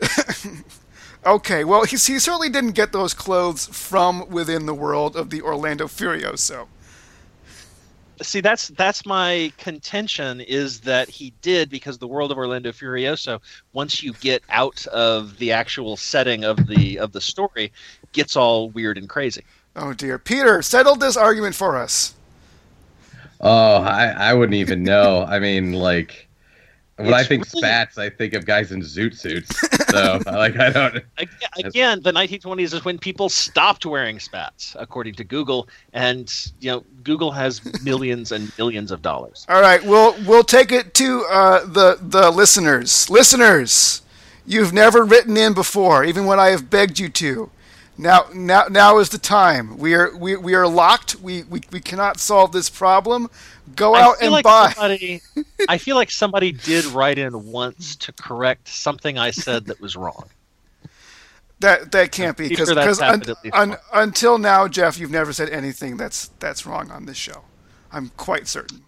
[1.26, 5.42] Okay, well, he, he certainly didn't get those clothes from within the world of the
[5.42, 6.68] Orlando Furioso.
[8.20, 13.40] See, that's that's my contention is that he did because the world of Orlando Furioso,
[13.72, 17.72] once you get out of the actual setting of the of the story,
[18.12, 19.44] gets all weird and crazy.
[19.76, 22.14] Oh dear, Peter, settle this argument for us.
[23.40, 25.24] Oh, I, I wouldn't even know.
[25.24, 26.27] I mean, like,
[26.98, 29.48] when I think really- spats, I think of guys in zoot suits.
[29.90, 31.04] So, like, I don't.
[31.56, 36.84] Again, the 1920s is when people stopped wearing spats, according to Google, and you know
[37.04, 39.46] Google has millions and millions of dollars.
[39.48, 43.08] All right, we'll we'll take it to uh, the the listeners.
[43.08, 44.02] Listeners,
[44.44, 47.50] you've never written in before, even when I have begged you to.
[48.00, 49.76] Now now now is the time.
[49.76, 51.16] We are we, we are locked.
[51.16, 53.28] We, we we cannot solve this problem.
[53.74, 54.72] Go out and like buy.
[54.72, 55.20] somebody,
[55.68, 59.96] I feel like somebody did write in once to correct something I said that was
[59.96, 60.28] wrong.
[61.60, 63.76] That that can't be because sure that's happened at least once.
[63.92, 67.42] until now, Jeff, you've never said anything that's that's wrong on this show.
[67.90, 68.82] I'm quite certain.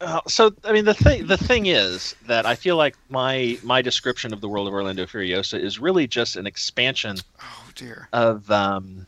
[0.00, 3.80] Uh, so I mean the thing the thing is that I feel like my my
[3.80, 8.08] description of the world of Orlando Furioso is really just an expansion Oh dear.
[8.12, 9.06] of um,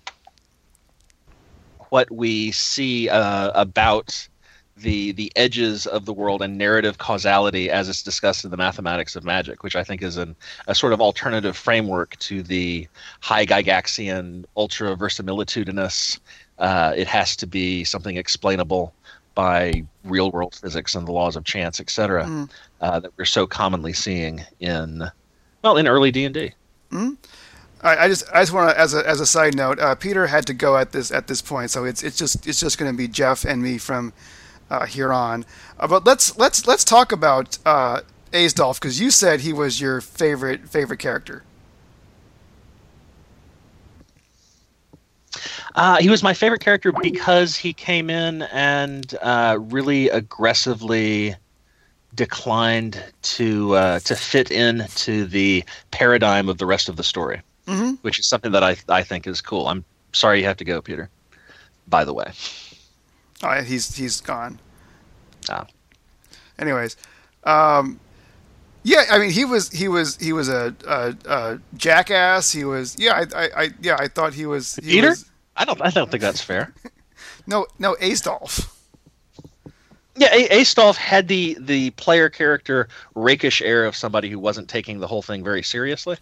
[1.96, 4.28] what we see uh, about
[4.76, 9.16] the the edges of the world and narrative causality as it's discussed in the mathematics
[9.16, 10.36] of magic, which I think is an,
[10.66, 12.86] a sort of alternative framework to the
[13.22, 16.20] high Gygaxian ultra verisimilitudinous.
[16.58, 18.92] Uh, it has to be something explainable
[19.34, 22.50] by real world physics and the laws of chance, etc., Mm.
[22.82, 25.10] uh, that we're so commonly seeing in
[25.62, 26.52] well in early D and D.
[27.82, 30.26] I, I just I just want to as a as a side note, uh, Peter
[30.26, 32.90] had to go at this at this point, so it's it's just it's just going
[32.90, 34.12] to be Jeff and me from
[34.70, 35.44] uh, here on.
[35.78, 38.00] Uh, but let's let's let's talk about uh,
[38.32, 41.42] Astolf because you said he was your favorite favorite character.
[45.74, 51.34] Uh, he was my favorite character because he came in and uh, really aggressively
[52.14, 57.94] declined to uh, to fit into the paradigm of the rest of the story, mm-hmm.
[58.02, 59.68] which is something that I I think is cool.
[59.68, 61.10] I'm sorry you have to go, Peter.
[61.88, 62.32] By the way,
[63.42, 64.58] oh, he's he's gone.
[65.48, 65.66] Ah.
[66.58, 66.96] Anyways,
[67.44, 68.00] um,
[68.82, 72.52] yeah, I mean he was he was he was a, a, a jackass.
[72.52, 75.08] He was yeah I, I, I yeah I thought he was he Peter.
[75.08, 76.72] Was, I don't I don't think that's fair.
[77.46, 78.72] no no Astolf.
[80.16, 85.00] Yeah, a- Astolf had the the player character rakish air of somebody who wasn't taking
[85.00, 86.16] the whole thing very seriously.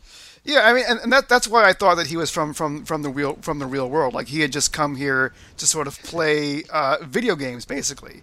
[0.45, 2.85] Yeah, I mean, and, and that that's why I thought that he was from, from,
[2.85, 4.13] from the real from the real world.
[4.13, 8.23] Like he had just come here to sort of play uh, video games, basically.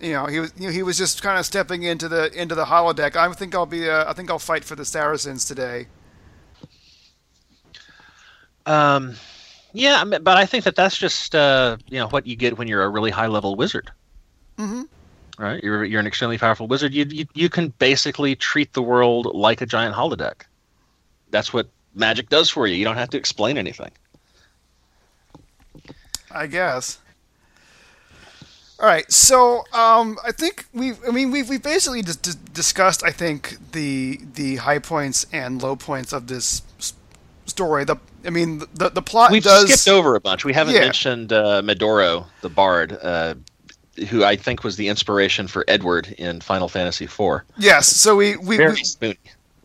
[0.00, 2.54] You know, he was you know, he was just kind of stepping into the into
[2.54, 3.16] the holodeck.
[3.16, 5.86] I think I'll be uh, I think I'll fight for the Saracens today.
[8.66, 9.14] Um,
[9.72, 12.84] yeah, but I think that that's just uh, you know what you get when you're
[12.84, 13.90] a really high level wizard.
[14.56, 14.82] Mm-hmm.
[15.36, 16.94] Right, you're you're an extremely powerful wizard.
[16.94, 20.42] You, you you can basically treat the world like a giant holodeck.
[21.34, 21.66] That's what
[21.96, 22.76] magic does for you.
[22.76, 23.90] You don't have to explain anything.
[26.30, 26.98] I guess.
[28.78, 33.02] All right, so um, I think we've, I mean we've we basically just d- discussed
[33.04, 36.62] I think the the high points and low points of this
[37.46, 37.84] story.
[37.84, 40.44] The I mean the the plot We've does skipped over a bunch.
[40.44, 40.80] We haven't Yeah.
[40.82, 43.34] mentioned uh, Medoro, the bard, uh,
[44.08, 47.42] who I think was the inspiration for Edward in Final Fantasy IV.
[47.58, 47.88] yes.
[47.88, 49.18] So we we, Very we spoony.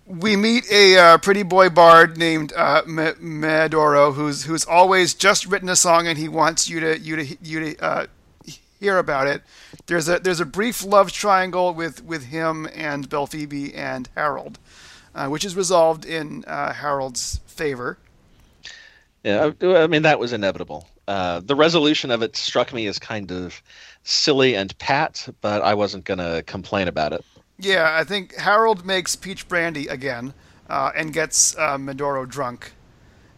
[0.10, 5.46] We meet a uh, pretty boy bard named uh, Me- Medoro, who's who's always just
[5.46, 8.08] written a song and he wants you to you to you to uh,
[8.80, 9.44] hear about it.
[9.86, 14.58] There's a there's a brief love triangle with with him and Belphoebe and Harold,
[15.14, 18.00] uh, which is resolved in uh, Harold's favor.
[19.24, 20.90] Yeah, I I mean that was inevitable.
[21.08, 23.62] Uh, the resolution of it struck me as kind of
[24.04, 27.26] silly and pat, but I wasn't going to complain about it.
[27.60, 30.34] Yeah, I think Harold makes peach brandy again
[30.70, 32.72] uh, and gets uh, Medoro drunk,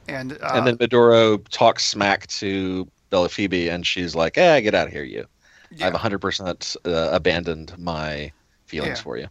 [0.07, 4.75] and uh, and then Medoro talks smack to Bella Phoebe, and she's like, "Eh, get
[4.75, 5.25] out of here, you!
[5.71, 5.87] yeah.
[5.87, 8.31] I've 100% uh, abandoned my
[8.67, 9.03] feelings Yeah.
[9.03, 9.27] for you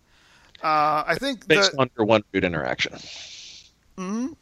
[0.62, 2.94] uh, I think based the, on your one rude interaction."
[3.96, 4.36] Mhm.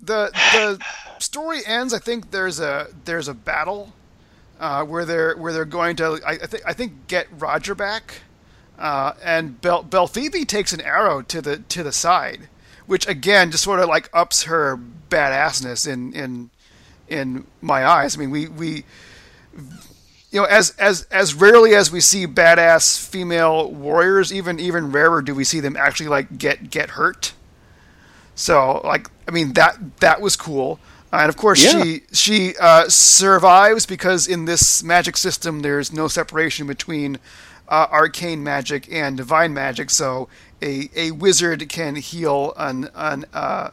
[0.00, 0.84] The the
[1.18, 1.94] story ends.
[1.94, 3.92] I think there's a there's a battle
[4.60, 8.22] uh, where they're where they're going to I, I think I think get Roger back,
[8.78, 12.48] uh, and Bel Belphoebe takes an arrow to the to the side,
[12.86, 16.50] which again just sort of like ups her badassness in in
[17.08, 18.16] in my eyes.
[18.16, 18.84] I mean we we
[20.32, 25.22] you know, as as as rarely as we see badass female warriors, even even rarer
[25.22, 27.32] do we see them actually like get get hurt.
[28.34, 30.80] So, like, I mean that that was cool,
[31.12, 31.80] Uh, and of course Yeah.
[31.82, 37.18] she she uh, survives because in this magic system there's no separation between
[37.68, 39.90] uh, arcane magic and divine magic.
[39.90, 40.28] So
[40.62, 43.70] a a wizard can heal an an uh,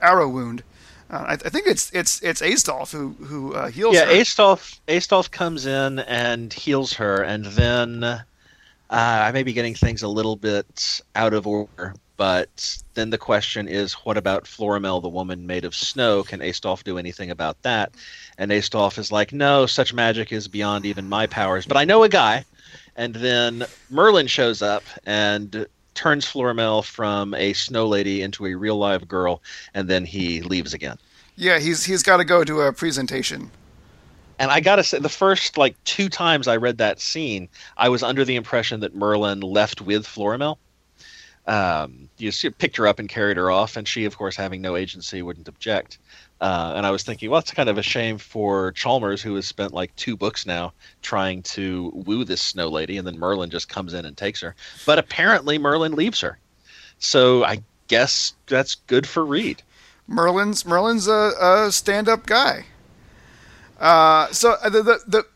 [0.00, 0.62] arrow wound.
[1.10, 4.12] Uh, I, I think it's it's it's Astolf who who uh, heals Yeah, her.
[4.12, 8.22] Astolf Astolf comes in and heals her, and then uh,
[8.90, 11.94] I may be getting things a little bit out of order.
[12.16, 16.22] But then the question is, what about Florimel, the woman made of snow?
[16.22, 17.94] Can Astolf do anything about that?
[18.36, 21.64] And Astolf is like, no, such magic is beyond even my powers.
[21.64, 22.44] But I know a guy.
[22.96, 28.76] And then Merlin shows up and turns Florimel from a snow lady into a real
[28.76, 29.42] live girl,
[29.74, 30.98] and then he leaves again.
[31.36, 33.50] Yeah, he's he's got to go to a presentation.
[34.38, 38.02] And I gotta say, the first like two times I read that scene, I was
[38.02, 40.56] under the impression that Merlin left with Florimel.
[41.46, 44.76] Um, you picked her up and carried her off, and she, of course, having no
[44.76, 45.98] agency, wouldn't object.
[46.40, 49.46] Uh, and I was thinking, well, it's kind of a shame for Chalmers, who has
[49.46, 50.72] spent like two books now
[51.02, 54.54] trying to woo this snow lady, and then Merlin just comes in and takes her.
[54.86, 56.38] But apparently, Merlin leaves her.
[56.98, 59.62] So I guess that's good for Reed.
[60.06, 62.64] Merlin's Merlin's a, a stand-up guy.
[63.78, 65.26] Uh, so uh, the, the the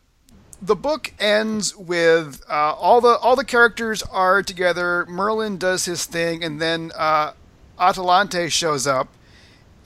[0.61, 5.07] the book ends with uh, all the all the characters are together.
[5.09, 7.33] Merlin does his thing, and then uh,
[7.79, 9.09] Atalante shows up,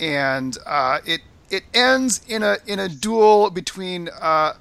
[0.00, 4.54] and uh, it it ends in a in a duel between uh,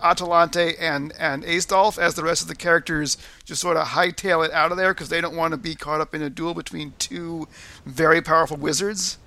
[0.00, 4.52] Atalante and and Astolf, as the rest of the characters just sort of hightail it
[4.52, 6.92] out of there because they don't want to be caught up in a duel between
[6.98, 7.46] two
[7.86, 9.18] very powerful wizards.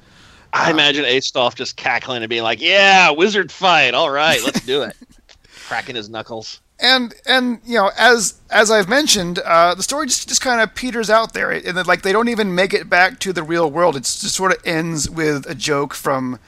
[0.54, 3.94] I imagine Astolf just cackling and being like, "Yeah, wizard fight.
[3.94, 4.96] All right, let's do it."
[5.68, 6.62] Cracking his knuckles.
[6.80, 10.76] And and you know as as I've mentioned, uh, the story just just kind of
[10.76, 13.70] peters out there, and then like they don't even make it back to the real
[13.70, 13.96] world.
[13.96, 16.40] It just sort of ends with a joke from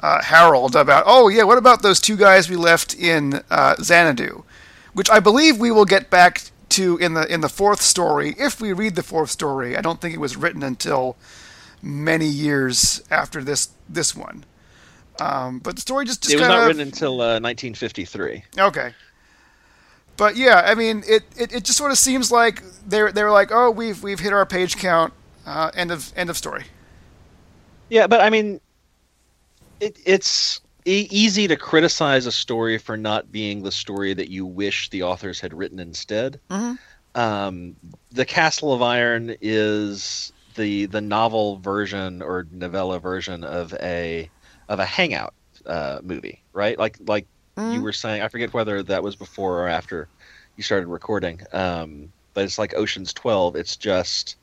[0.00, 4.44] uh, Harold about, oh yeah, what about those two guys we left in uh, Xanadu,
[4.92, 8.60] which I believe we will get back to in the in the fourth story if
[8.60, 9.76] we read the fourth story.
[9.76, 11.16] I don't think it was written until
[11.82, 14.44] many years after this this one.
[15.20, 18.44] Um, but the story just, just it was not of written until uh, 1953.
[18.58, 18.94] okay.
[20.22, 23.50] But yeah, I mean, it, it, it just sort of seems like they're they're like,
[23.50, 25.12] oh, we've we've hit our page count.
[25.44, 26.62] Uh, end of end of story.
[27.88, 28.60] Yeah, but I mean,
[29.80, 34.46] it, it's e- easy to criticize a story for not being the story that you
[34.46, 36.38] wish the authors had written instead.
[36.48, 36.78] Mhm.
[37.16, 37.74] Um,
[38.12, 44.30] the Castle of Iron is the the novel version or novella version of a
[44.68, 45.34] of a Hangout
[45.66, 46.78] uh, movie, right?
[46.78, 47.26] Like like
[47.72, 47.82] you Mhm.
[47.82, 50.08] were saying, I forget whether that was before or after
[50.56, 51.40] you started recording.
[51.52, 53.56] Um, but it's like Ocean's Twelve.
[53.56, 54.36] It's just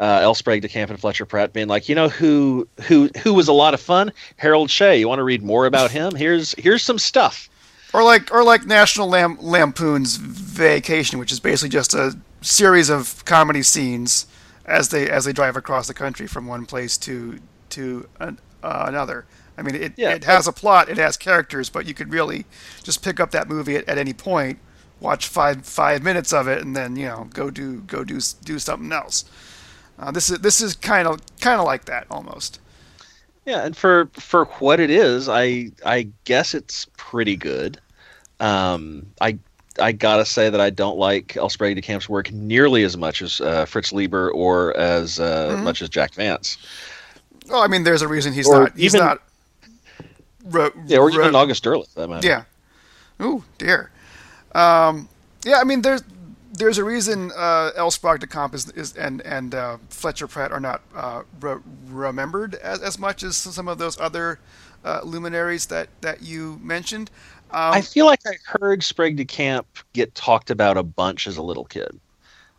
[0.00, 0.34] uh, L.
[0.34, 3.52] Sprague de Camp and Fletcher Pratt being like, you know who who who was a
[3.52, 4.12] lot of fun?
[4.36, 4.98] Harold Shea.
[4.98, 6.14] You want to read more about him?
[6.16, 7.48] Here's here's some stuff.
[7.94, 13.24] Or like or like National Lam- Lampoon's Vacation, which is basically just a series of
[13.24, 14.26] comedy scenes
[14.66, 17.38] as they as they drive across the country from one place to
[17.70, 19.26] to an, uh, another.
[19.62, 22.44] I mean, it Yeah, it has a plot, it has characters, but you could really
[22.82, 24.58] just pick up that movie at, at any point,
[25.00, 28.58] watch five five minutes of it, and then you know go do go do do
[28.58, 29.24] something else.
[29.98, 32.58] Uh, this is this is kind of kind of like that almost.
[33.46, 37.80] Yeah, and for for what it is, I I guess it's pretty good.
[38.40, 39.38] Um, I
[39.78, 41.48] I gotta say that I don't like L.
[41.48, 45.62] Sprague de Camp's work nearly as much as uh, Fritz Leiber or as uh, Mhm.
[45.62, 46.58] much as Jack Vance.
[47.48, 49.22] Well, I mean, there's a reason he's Or not he's even- not.
[50.44, 51.94] Ro- Yeah, or ro- even August Derleth.
[51.94, 52.26] That matter.
[52.26, 52.44] Yeah.
[53.24, 53.90] Ooh, dear.
[54.54, 55.08] Um,
[55.44, 56.02] yeah, I mean, there's
[56.52, 57.90] there's a reason uh, L.
[57.90, 61.56] Sprague de Camp is, is and and uh, Fletcher Pratt are not uh, re-
[61.88, 64.38] remembered as, as much as some of those other
[64.84, 67.10] uh, luminaries that that you mentioned.
[67.50, 71.36] Um, I feel like I heard Sprague de Camp get talked about a bunch as
[71.36, 71.98] a little kid.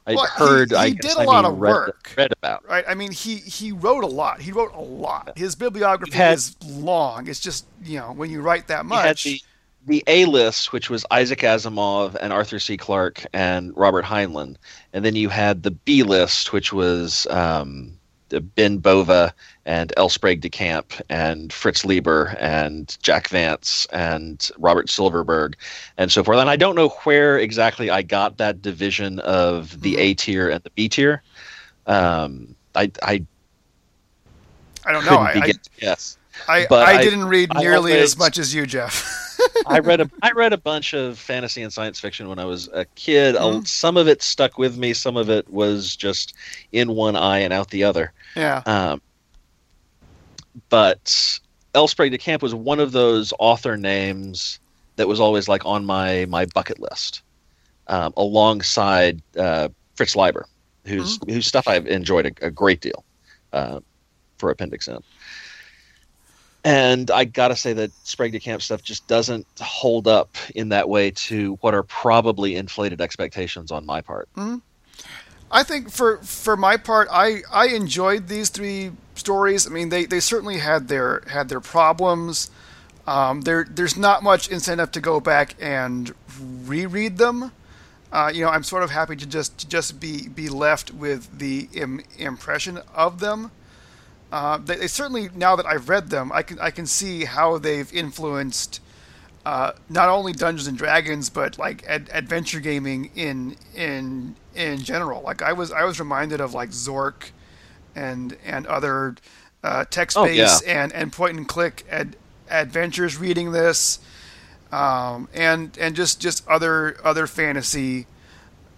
[0.05, 0.71] I Well, heard.
[0.71, 2.11] he I did a lot mean, of work.
[2.17, 2.67] read about.
[2.67, 2.83] right?
[2.87, 4.41] I mean, he he wrote a lot.
[4.41, 5.31] He wrote a lot.
[5.37, 7.27] His bibliography had- is long.
[7.27, 9.23] It's just you know when you write that He had much.
[9.23, 9.41] the
[9.85, 12.77] the A list, which was Isaac Asimov and Arthur C.
[12.77, 14.55] Clarke and Robert Heinlein,
[14.93, 17.91] and then you had the B list, which was um,
[18.55, 19.33] Ben Bova
[19.65, 20.09] and L.
[20.09, 25.55] Sprague de Camp and Fritz Leiber and Jack Vance and Robert Silverberg
[25.97, 26.37] and so forth.
[26.39, 29.99] And I don't know where exactly I got that division of the Mhm.
[29.99, 31.21] A tier and the B tier.
[31.87, 33.23] Um, I I
[34.85, 35.17] I don't know.
[35.17, 36.17] I begin to guess.
[36.47, 39.19] I, I, but I I- didn't read I nearly as much as you, Jeff.
[39.67, 42.69] I read a I read a bunch of fantasy and science fiction when I was
[42.73, 43.35] a kid.
[43.35, 43.65] Mhm.
[43.67, 44.93] Some of it stuck with me.
[44.93, 46.33] Some of it was just
[46.71, 48.11] in one eye and out the other.
[48.35, 48.61] yeah.
[48.65, 49.01] Um,
[50.69, 51.39] but
[51.73, 51.87] L.
[51.87, 54.59] Sprague de Camp was one of those author names
[54.95, 57.21] that was always like on my my bucket list,
[57.87, 60.45] um, alongside uh, Fritz Leiber,
[60.85, 63.03] whose whose stuff I've enjoyed a, a great deal
[63.51, 63.79] uh,
[64.37, 64.99] for Appendix N.
[66.65, 70.87] And I gotta say that Sprague de Camp stuff just doesn't hold up in that
[70.87, 74.29] way to what are probably inflated expectations on my part.
[75.51, 78.91] I think for for my part, I I enjoyed these three
[79.23, 79.65] stories.
[79.65, 82.51] I mean, they, they certainly had their had their problems.
[83.07, 86.13] Um, there there's not much incentive to go back and
[86.65, 87.51] reread them.
[88.11, 91.39] Uh, you know, I'm sort of happy to just to just be be left with
[91.39, 93.51] the Im- impression of them.
[94.31, 97.57] Uh, they, they certainly now that I've read them, I can I can see how
[97.57, 98.81] they've influenced
[99.45, 105.21] uh, not only Dungeons and Dragons, but like ad- adventure gaming in in in general.
[105.21, 107.31] Like I was I was reminded of like Zork
[107.95, 109.15] and and other
[109.63, 112.15] uh, text Oh, based and and point and click ad-
[112.49, 113.99] adventures reading this,
[114.71, 118.07] um, and and just just other other fantasy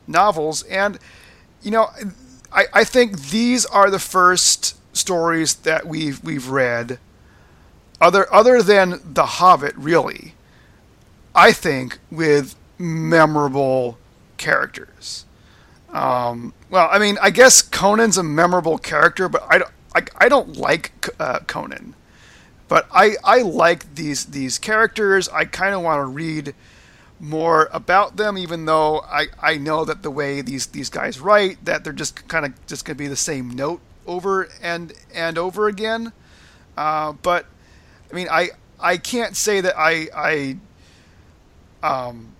[0.07, 0.63] novels.
[0.63, 0.99] And
[1.61, 1.89] you know,
[2.51, 6.99] I I think these are the first stories that we've we've read
[7.99, 10.33] other other than The Hobbit, really,
[11.33, 13.97] I think with memorable
[14.37, 15.25] characters.
[15.95, 20.29] Um, well, I mean, I guess Conan's a memorable character, but I don't, I, I
[20.29, 21.95] don't like uh, Conan.
[22.67, 25.29] But I, I like these these characters.
[25.29, 26.53] I kind of want to read
[27.19, 31.63] more about them, even though I, I know that the way these, these guys write,
[31.63, 35.37] that they're just kind of just going to be the same note over and and
[35.37, 36.11] over again.
[36.75, 37.45] Uh, but
[38.11, 40.57] I mean, I I can't say that I I
[41.87, 42.34] um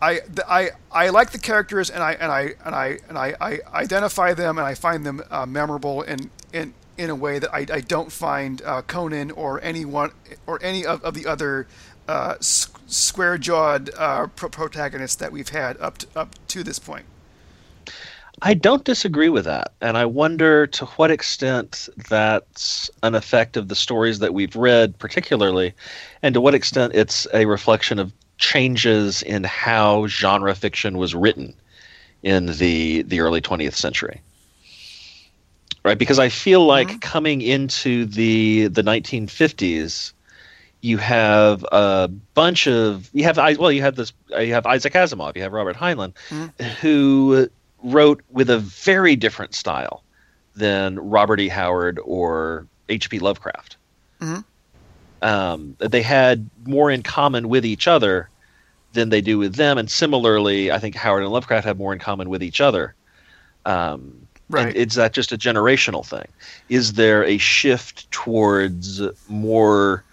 [0.00, 3.60] I I I like the characters and I and I and I and I, I
[3.72, 7.66] identify them and I find them uh, memorable in in in a way that I,
[7.70, 10.12] I don't find uh, Conan or anyone
[10.46, 11.66] or any of, of the other
[12.08, 17.04] uh, square-jawed uh, pro- protagonists that we've had up to, up to this point.
[18.42, 23.68] I don't disagree with that, and I wonder to what extent that's an effect of
[23.68, 25.74] the stories that we've read, particularly,
[26.22, 31.54] and to what extent it's a reflection of changes in how genre fiction was written
[32.22, 34.20] in the the early 20th century
[35.84, 36.98] right because i feel like mm-hmm.
[36.98, 40.12] coming into the the 1950s
[40.80, 45.34] you have a bunch of you have well you have this you have Isaac Asimov
[45.34, 46.64] you have Robert Heinlein mm-hmm.
[46.80, 47.48] who
[47.82, 50.02] wrote with a very different style
[50.54, 53.18] than Robert E Howard or H.P.
[53.18, 53.76] Lovecraft
[54.20, 54.40] mm-hmm
[55.22, 58.28] um, they had more in common with each other
[58.92, 59.78] than they do with them.
[59.78, 62.94] And similarly, I think Howard and Lovecraft have more in common with each other.
[63.64, 64.74] Um, right.
[64.74, 66.28] is that just a generational thing?
[66.68, 70.04] Is there a shift towards more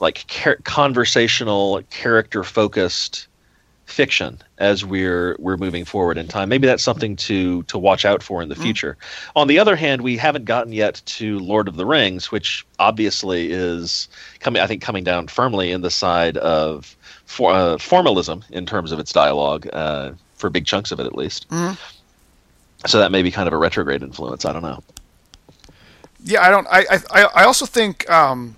[0.00, 3.26] like car- conversational, character focused
[3.90, 6.48] fiction as we're we're moving forward in time.
[6.48, 8.62] Maybe that's something to to watch out for in the mm.
[8.62, 8.96] future.
[9.36, 13.50] On the other hand, we haven't gotten yet to Lord of the Rings, which obviously
[13.50, 14.08] is
[14.40, 14.62] coming.
[14.62, 18.98] I think coming down firmly in the side of for, uh, formalism in terms of
[18.98, 21.48] its dialogue uh, for big chunks of it, at least.
[21.50, 21.78] Mm.
[22.86, 24.44] So that may be kind of a retrograde influence.
[24.44, 24.82] I don't know.
[26.24, 26.66] Yeah, I don't.
[26.70, 28.08] I I I also think.
[28.10, 28.56] Um,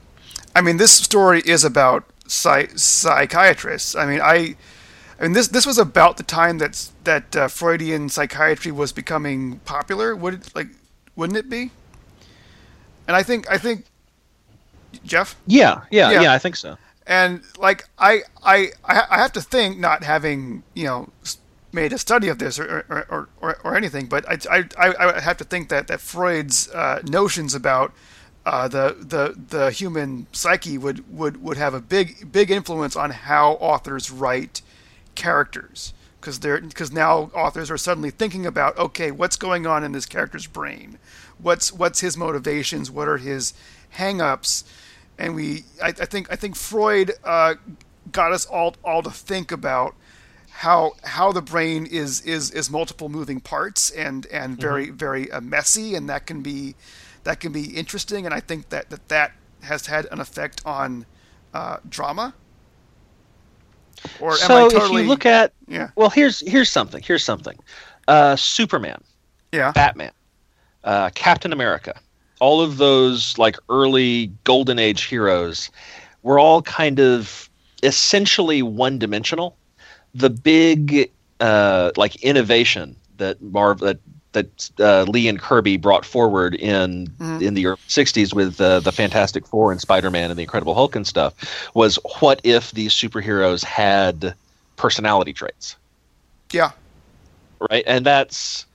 [0.54, 3.94] I mean, this story is about psych- psychiatrists.
[3.94, 4.56] I mean, I
[5.22, 9.60] I mean, this this was about the time that that uh, Freudian psychiatry was becoming
[9.60, 10.16] popular.
[10.16, 10.66] Would it, like,
[11.14, 11.70] wouldn't it be?
[13.06, 13.84] And I think I think
[15.04, 15.36] Jeff.
[15.46, 16.76] Yeah, yeah, yeah, yeah I think so.
[17.06, 21.08] And like I I I have to think, not having you know
[21.72, 25.36] made a study of this or or, or, or anything, but I, I I have
[25.36, 27.92] to think that that Freud's uh, notions about
[28.44, 33.10] uh, the the the human psyche would, would would have a big big influence on
[33.10, 34.62] how authors write
[35.14, 39.92] characters because they're because now authors are suddenly thinking about okay what's going on in
[39.92, 40.98] this character's brain
[41.38, 43.54] what's what's his motivations what are his
[43.96, 44.64] hangups
[45.18, 47.54] and we I, I think I think Freud uh,
[48.10, 49.94] got us all all to think about
[50.50, 54.62] how how the brain is is is multiple moving parts and and mm-hmm.
[54.62, 54.96] very mm-hmm.
[54.96, 56.74] very uh, messy and that can be
[57.24, 59.32] that can be interesting and I think that that that
[59.62, 61.06] has had an effect on
[61.54, 62.34] uh, drama
[64.20, 65.00] or so totally...
[65.00, 65.90] if you look at yeah.
[65.96, 67.02] well, here's here's something.
[67.02, 67.58] Here's something.
[68.08, 69.02] Uh, Superman.
[69.52, 69.72] Yeah.
[69.72, 70.12] Batman.
[70.84, 71.98] Uh, Captain America.
[72.40, 75.70] All of those like early golden age heroes
[76.22, 77.48] were all kind of
[77.82, 79.56] essentially one dimensional.
[80.14, 83.98] The big uh, like innovation that Marv that
[84.32, 87.42] that uh, Lee and Kirby brought forward in mm-hmm.
[87.42, 90.96] in the early '60s with uh, the Fantastic Four and Spider-Man and the Incredible Hulk
[90.96, 91.34] and stuff
[91.74, 94.34] was what if these superheroes had
[94.76, 95.76] personality traits?
[96.52, 96.72] Yeah,
[97.70, 98.66] right, and that's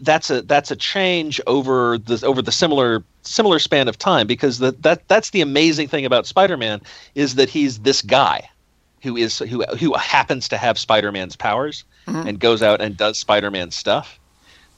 [0.00, 4.58] that's a that's a change over the over the similar similar span of time because
[4.58, 6.80] the, that that's the amazing thing about Spider-Man
[7.14, 8.48] is that he's this guy
[9.02, 12.28] who is who who happens to have Spider-Man's powers mm-hmm.
[12.28, 14.18] and goes out and does Spider-Man stuff.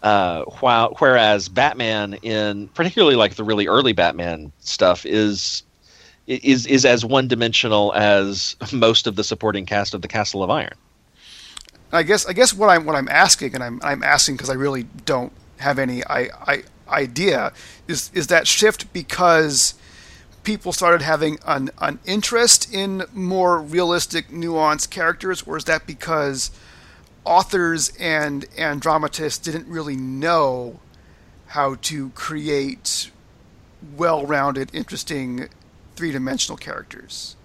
[0.03, 5.65] Uh, while whereas Batman in particularly like the really early Batman stuff is
[6.29, 10.51] is is as one dimensional as most of the supporting cast of the Castle of
[10.51, 10.75] Iron.
[11.93, 14.55] I guess I guess what I'm what I'm asking, and I'm I'm asking because I
[14.55, 17.53] really don't have any I, I idea
[17.89, 19.75] is is that shift because
[20.45, 26.51] people started having an an interest in more realistic, nuanced characters, or is that because
[27.29, 30.81] authors and and dramatists didn't really know
[31.49, 33.11] how to create
[33.97, 35.49] well-rounded, interesting
[35.95, 37.37] three-dimensional characters.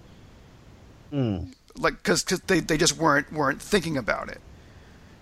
[1.11, 1.53] Mm.
[1.77, 4.41] Like, because they, they just weren't weren't thinking about it.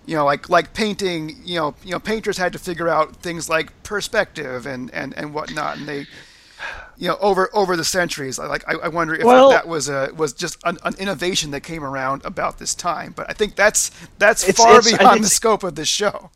[0.06, 1.36] You know, like like painting.
[1.44, 5.34] You know, you know, painters had to figure out things like perspective and and and
[5.34, 6.06] whatnot, and they
[6.96, 10.10] you know over over the centuries like i, I wonder if well, that was a
[10.16, 13.90] was just an, an, innovation that came around about this time but i think that's
[14.18, 16.30] that's it's, far it's, beyond the scope of this show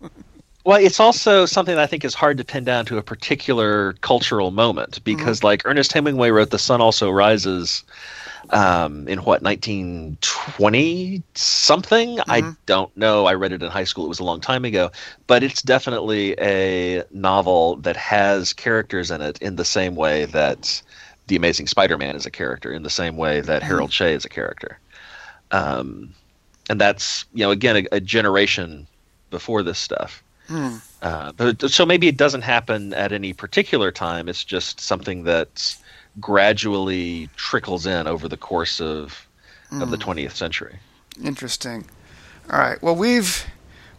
[0.64, 3.94] well it's also something that i think is hard to pin down to a particular
[3.94, 5.46] cultural moment because mm-hmm.
[5.46, 7.84] like ernest hemingway wrote the sun also rises
[8.51, 12.16] um, in what 1920 something.
[12.16, 12.30] Mm-hmm.
[12.30, 13.26] I don't know.
[13.26, 14.05] I read it in high school.
[14.05, 14.90] It was a long time ago,
[15.26, 20.82] but it's definitely a novel that has characters in it in the same way that
[21.26, 23.68] the Amazing Spider-Man is a character, in the same way that mm-hmm.
[23.68, 24.78] Harold Shea is a character.
[25.51, 26.14] Um,
[26.68, 28.86] and that's you know again a, a generation
[29.30, 30.22] before this stuff.
[30.49, 30.80] Mm.
[31.03, 34.28] Uh, but so maybe it doesn't happen at any particular time.
[34.28, 35.76] It's just something that
[36.20, 39.26] gradually trickles in over the course of
[39.70, 39.82] mm.
[39.82, 40.78] of the 20th century.
[41.22, 41.86] Interesting.
[42.50, 42.80] All right.
[42.82, 43.46] Well, we've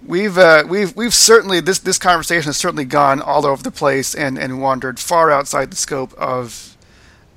[0.05, 4.15] we've uh, we've we've certainly this this conversation has certainly gone all over the place
[4.15, 6.77] and and wandered far outside the scope of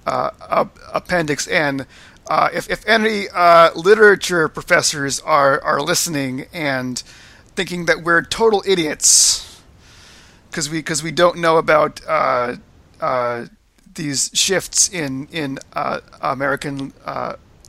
[0.06, 1.86] uh, Appendix N.
[2.28, 7.02] Uh, if if any uh, literature professors are are listening and
[7.56, 9.60] thinking that we're total idiots
[10.50, 12.56] because we because we don't know about uh,
[13.00, 13.46] uh,
[14.00, 15.58] these shifts in in
[16.22, 16.92] American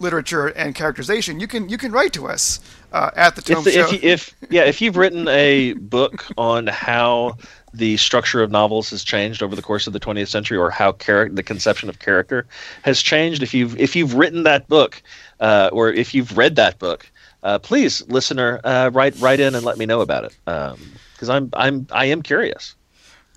[0.02, 2.60] literature and characterization, you can you can write to us
[2.92, 3.96] uh, at the Tome if, Show.
[3.96, 7.38] If, if yeah, if you've written a book on how
[7.74, 10.92] the structure of novels has changed over the course of the 20th century, or how
[10.94, 12.46] char- the conception of character
[12.82, 15.02] has changed, if you've if you've written that book,
[15.40, 17.10] uh, or if you've read that book,
[17.44, 21.32] uh, please, listener, uh, write write in and let me know about it, because um,
[21.32, 22.76] I'm I'm I am curious.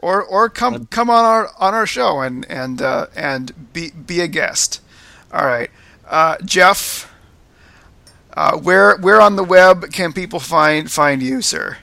[0.04, 4.20] Or or come come on our on our show and and uh, and be be
[4.20, 4.82] a guest.
[5.32, 5.70] All right.
[6.06, 7.10] Uh, Jeff,
[8.34, 11.78] uh, where where on the web can people find find you, sir?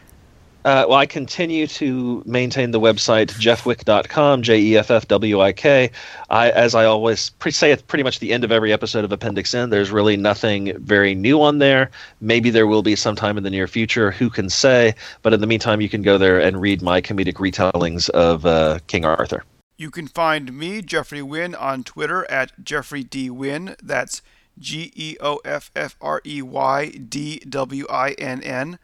[0.63, 5.51] Uh, well, I continue to maintain the website jeffwik.com, J E F F W I
[5.53, 5.89] K.
[6.29, 9.53] As I always pre- say at pretty much the end of every episode of Appendix
[9.55, 11.89] N, there's really nothing very new on there.
[12.19, 14.11] Maybe there will be sometime in the near future.
[14.11, 14.93] Who can say?
[15.23, 18.79] But in the meantime, you can go there and read my comedic retellings of uh,
[18.85, 19.43] King Arthur.
[19.77, 23.31] You can find me, Jeffrey Winn, on Twitter at Geoffrey D.
[23.31, 23.75] Winn.
[23.81, 24.21] That's
[24.59, 28.77] G E O F F R E Y D W I N N.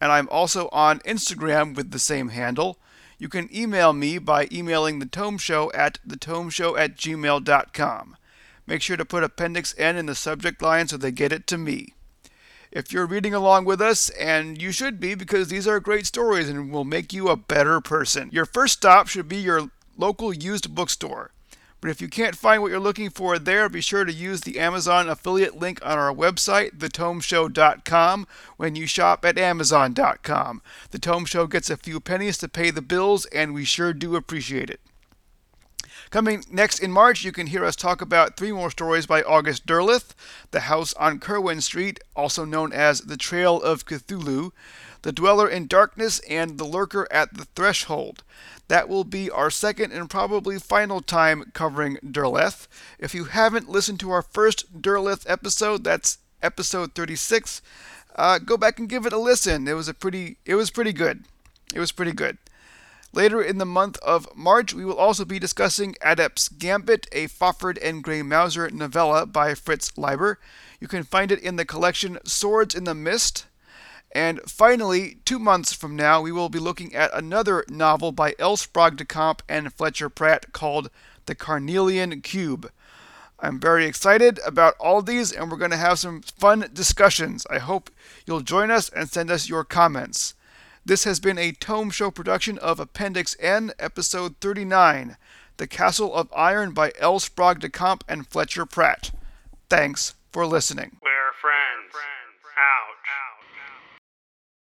[0.00, 2.78] And I'm also on Instagram with the same handle.
[3.18, 8.16] You can email me by emailing the Tome Show at thetomeshow at gmail.com.
[8.66, 11.58] Make sure to put Appendix N in the subject line so they get it to
[11.58, 11.94] me.
[12.72, 16.48] If you're reading along with us, and you should be because these are great stories
[16.48, 20.72] and will make you a better person, your first stop should be your local used
[20.72, 21.32] bookstore.
[21.80, 24.58] But if you can't find what you're looking for there, be sure to use the
[24.58, 28.26] Amazon affiliate link on our website, thetomeshow.com,
[28.56, 30.62] when you shop at amazon.com.
[30.90, 34.16] The Tome Show gets a few pennies to pay the bills, and we sure do
[34.16, 34.80] appreciate it.
[36.10, 39.64] Coming next in March, you can hear us talk about three more stories by August
[39.64, 40.14] Derleth
[40.50, 44.50] The House on Curwen Street, also known as The Trail of Cthulhu,
[45.02, 48.22] The Dweller in Darkness, and The Lurker at the Threshold.
[48.68, 52.68] That will be our second and probably final time covering Derleth.
[52.98, 57.62] If you haven't listened to our first Derleth episode, that's episode 36,
[58.16, 59.66] uh, go back and give it a listen.
[59.66, 61.24] It was a pretty, it was pretty good.
[61.74, 62.38] It was pretty good.
[63.12, 67.76] Later in the month of March, we will also be discussing Adept's Gambit, a Fafhrd
[67.82, 70.38] and Grey Mouser novella by Fritz Leiber.
[70.78, 73.46] You can find it in the collection Swords in the Mist.
[74.12, 78.56] And finally, two months from now, we will be looking at another novel by L.
[78.56, 80.90] Sprague de Camp and Fletcher Pratt called
[81.26, 82.70] The Carnelian Cube.
[83.38, 87.46] I'm very excited about all these, and we're going to have some fun discussions.
[87.48, 87.90] I hope
[88.26, 90.34] you'll join us and send us your comments.
[90.84, 95.16] This has been a Tome Show production of Appendix N, Episode 39
[95.56, 97.18] The Castle of Iron by L.
[97.20, 99.12] Sprague de Camp and Fletcher Pratt.
[99.68, 100.98] Thanks for listening.
[101.02, 101.92] We're friends.
[101.92, 102.40] friends.
[102.58, 102.89] Ouch.
[102.89, 102.89] Ouch.